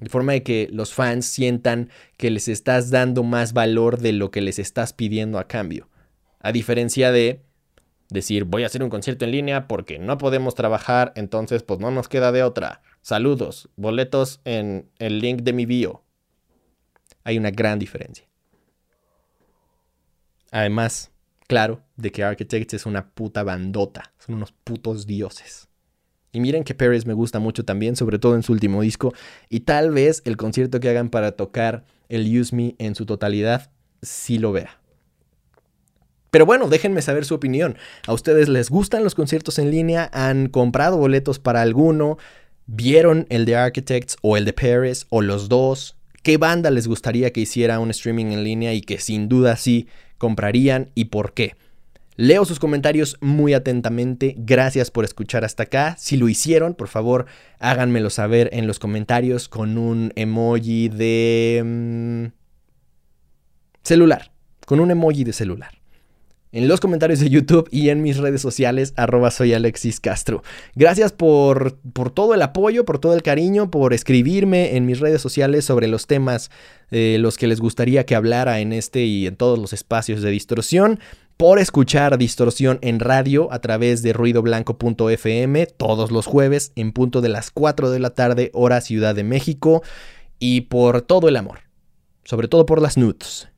de 0.00 0.08
forma 0.08 0.32
de 0.32 0.42
que 0.42 0.68
los 0.70 0.92
fans 0.92 1.26
sientan 1.26 1.90
que 2.16 2.30
les 2.30 2.48
estás 2.48 2.90
dando 2.90 3.22
más 3.22 3.52
valor 3.52 3.98
de 3.98 4.12
lo 4.12 4.30
que 4.30 4.40
les 4.40 4.58
estás 4.58 4.92
pidiendo 4.92 5.38
a 5.38 5.48
cambio. 5.48 5.88
A 6.40 6.52
diferencia 6.52 7.10
de 7.10 7.40
decir, 8.14 8.44
voy 8.44 8.62
a 8.62 8.66
hacer 8.66 8.82
un 8.82 8.88
concierto 8.88 9.26
en 9.26 9.32
línea 9.32 9.68
porque 9.68 9.98
no 9.98 10.16
podemos 10.16 10.54
trabajar, 10.54 11.12
entonces 11.16 11.62
pues 11.62 11.80
no 11.80 11.90
nos 11.90 12.08
queda 12.08 12.32
de 12.32 12.42
otra. 12.42 12.80
Saludos, 13.02 13.68
boletos 13.76 14.40
en 14.44 14.88
el 14.98 15.18
link 15.18 15.42
de 15.42 15.52
mi 15.52 15.66
bio. 15.66 16.02
Hay 17.24 17.36
una 17.36 17.50
gran 17.50 17.78
diferencia. 17.78 18.26
Además, 20.50 21.10
claro, 21.46 21.82
de 21.96 22.12
que 22.12 22.24
Architects 22.24 22.74
es 22.74 22.86
una 22.86 23.10
puta 23.10 23.42
bandota, 23.42 24.12
son 24.18 24.36
unos 24.36 24.52
putos 24.52 25.06
dioses. 25.06 25.68
Y 26.32 26.40
miren 26.40 26.64
que 26.64 26.74
Paris 26.74 27.06
me 27.06 27.12
gusta 27.12 27.38
mucho 27.38 27.64
también, 27.64 27.96
sobre 27.96 28.18
todo 28.18 28.34
en 28.34 28.42
su 28.42 28.52
último 28.52 28.82
disco, 28.82 29.12
y 29.48 29.60
tal 29.60 29.90
vez 29.90 30.22
el 30.24 30.36
concierto 30.36 30.80
que 30.80 30.88
hagan 30.88 31.10
para 31.10 31.32
tocar 31.32 31.84
el 32.08 32.38
Use 32.38 32.54
Me 32.54 32.74
en 32.78 32.94
su 32.94 33.06
totalidad, 33.06 33.70
sí 34.02 34.38
lo 34.38 34.52
vea. 34.52 34.80
Pero 36.34 36.46
bueno, 36.46 36.68
déjenme 36.68 37.00
saber 37.00 37.24
su 37.24 37.36
opinión. 37.36 37.76
¿A 38.08 38.12
ustedes 38.12 38.48
les 38.48 38.68
gustan 38.68 39.04
los 39.04 39.14
conciertos 39.14 39.60
en 39.60 39.70
línea? 39.70 40.10
¿Han 40.12 40.48
comprado 40.48 40.96
boletos 40.96 41.38
para 41.38 41.62
alguno? 41.62 42.18
¿Vieron 42.66 43.26
el 43.28 43.44
de 43.44 43.54
Architects 43.54 44.16
o 44.20 44.36
el 44.36 44.44
de 44.44 44.52
Paris 44.52 45.06
o 45.10 45.22
los 45.22 45.48
dos? 45.48 45.96
¿Qué 46.24 46.36
banda 46.36 46.72
les 46.72 46.88
gustaría 46.88 47.32
que 47.32 47.42
hiciera 47.42 47.78
un 47.78 47.92
streaming 47.92 48.32
en 48.32 48.42
línea 48.42 48.74
y 48.74 48.80
que 48.80 48.98
sin 48.98 49.28
duda 49.28 49.54
sí 49.54 49.86
comprarían 50.18 50.90
y 50.96 51.04
por 51.04 51.34
qué? 51.34 51.54
Leo 52.16 52.44
sus 52.44 52.58
comentarios 52.58 53.16
muy 53.20 53.54
atentamente. 53.54 54.34
Gracias 54.36 54.90
por 54.90 55.04
escuchar 55.04 55.44
hasta 55.44 55.62
acá. 55.62 55.94
Si 56.00 56.16
lo 56.16 56.28
hicieron, 56.28 56.74
por 56.74 56.88
favor, 56.88 57.26
háganmelo 57.60 58.10
saber 58.10 58.50
en 58.52 58.66
los 58.66 58.80
comentarios 58.80 59.48
con 59.48 59.78
un 59.78 60.12
emoji 60.16 60.88
de 60.88 61.62
mm, 61.64 62.24
celular. 63.84 64.32
Con 64.66 64.80
un 64.80 64.90
emoji 64.90 65.22
de 65.22 65.32
celular 65.32 65.83
en 66.54 66.68
los 66.68 66.78
comentarios 66.78 67.18
de 67.18 67.28
YouTube 67.28 67.68
y 67.72 67.88
en 67.88 68.00
mis 68.00 68.16
redes 68.16 68.40
sociales, 68.40 68.94
arroba 68.96 69.32
soy 69.32 69.54
Alexis 69.54 69.98
Castro. 69.98 70.44
Gracias 70.76 71.10
por, 71.10 71.76
por, 71.92 72.12
todo 72.12 72.32
el 72.32 72.42
apoyo, 72.42 72.84
por 72.84 73.00
todo 73.00 73.12
el 73.12 73.24
cariño, 73.24 73.72
por 73.72 73.92
escribirme 73.92 74.76
en 74.76 74.86
mis 74.86 75.00
redes 75.00 75.20
sociales 75.20 75.64
sobre 75.64 75.88
los 75.88 76.06
temas 76.06 76.52
eh, 76.92 77.16
los 77.18 77.38
que 77.38 77.48
les 77.48 77.60
gustaría 77.60 78.06
que 78.06 78.14
hablara 78.14 78.60
en 78.60 78.72
este 78.72 79.04
y 79.04 79.26
en 79.26 79.34
todos 79.34 79.58
los 79.58 79.72
espacios 79.72 80.22
de 80.22 80.30
distorsión. 80.30 81.00
Por 81.36 81.58
escuchar 81.58 82.16
distorsión 82.18 82.78
en 82.82 83.00
radio 83.00 83.52
a 83.52 83.58
través 83.58 84.02
de 84.02 84.12
ruidoblanco.fm 84.12 85.66
todos 85.66 86.12
los 86.12 86.26
jueves 86.26 86.70
en 86.76 86.92
punto 86.92 87.20
de 87.20 87.30
las 87.30 87.50
4 87.50 87.90
de 87.90 87.98
la 87.98 88.10
tarde, 88.10 88.52
hora 88.54 88.80
Ciudad 88.80 89.16
de 89.16 89.24
México. 89.24 89.82
Y 90.38 90.62
por 90.62 91.02
todo 91.02 91.28
el 91.28 91.36
amor, 91.36 91.62
sobre 92.22 92.46
todo 92.46 92.64
por 92.64 92.80
las 92.80 92.96
nudes. 92.96 93.48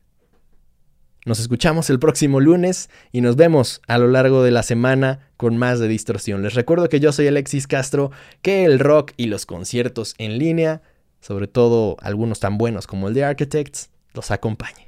Nos 1.27 1.41
escuchamos 1.41 1.91
el 1.91 1.99
próximo 1.99 2.39
lunes 2.39 2.89
y 3.11 3.21
nos 3.21 3.35
vemos 3.35 3.83
a 3.89 3.99
lo 3.99 4.07
largo 4.07 4.45
de 4.45 4.53
la 4.53 4.63
semana 4.63 5.29
con 5.37 5.57
más 5.57 5.81
de 5.81 5.89
distorsión. 5.89 6.41
Les 6.45 6.55
recuerdo 6.55 6.89
que 6.89 7.01
yo 7.01 7.11
soy 7.11 7.27
Alexis 7.27 7.67
Castro, 7.67 8.13
que 8.43 8.65
el 8.65 8.79
rock 8.79 9.11
y 9.17 9.27
los 9.27 9.45
conciertos 9.45 10.15
en 10.19 10.39
línea, 10.39 10.83
sobre 11.21 11.49
todo 11.49 11.97
algunos 12.01 12.39
tan 12.39 12.59
buenos 12.59 12.87
como 12.87 13.09
el 13.09 13.15
de 13.15 13.25
Architects, 13.25 13.91
los 14.15 14.31
acompañe. 14.31 14.86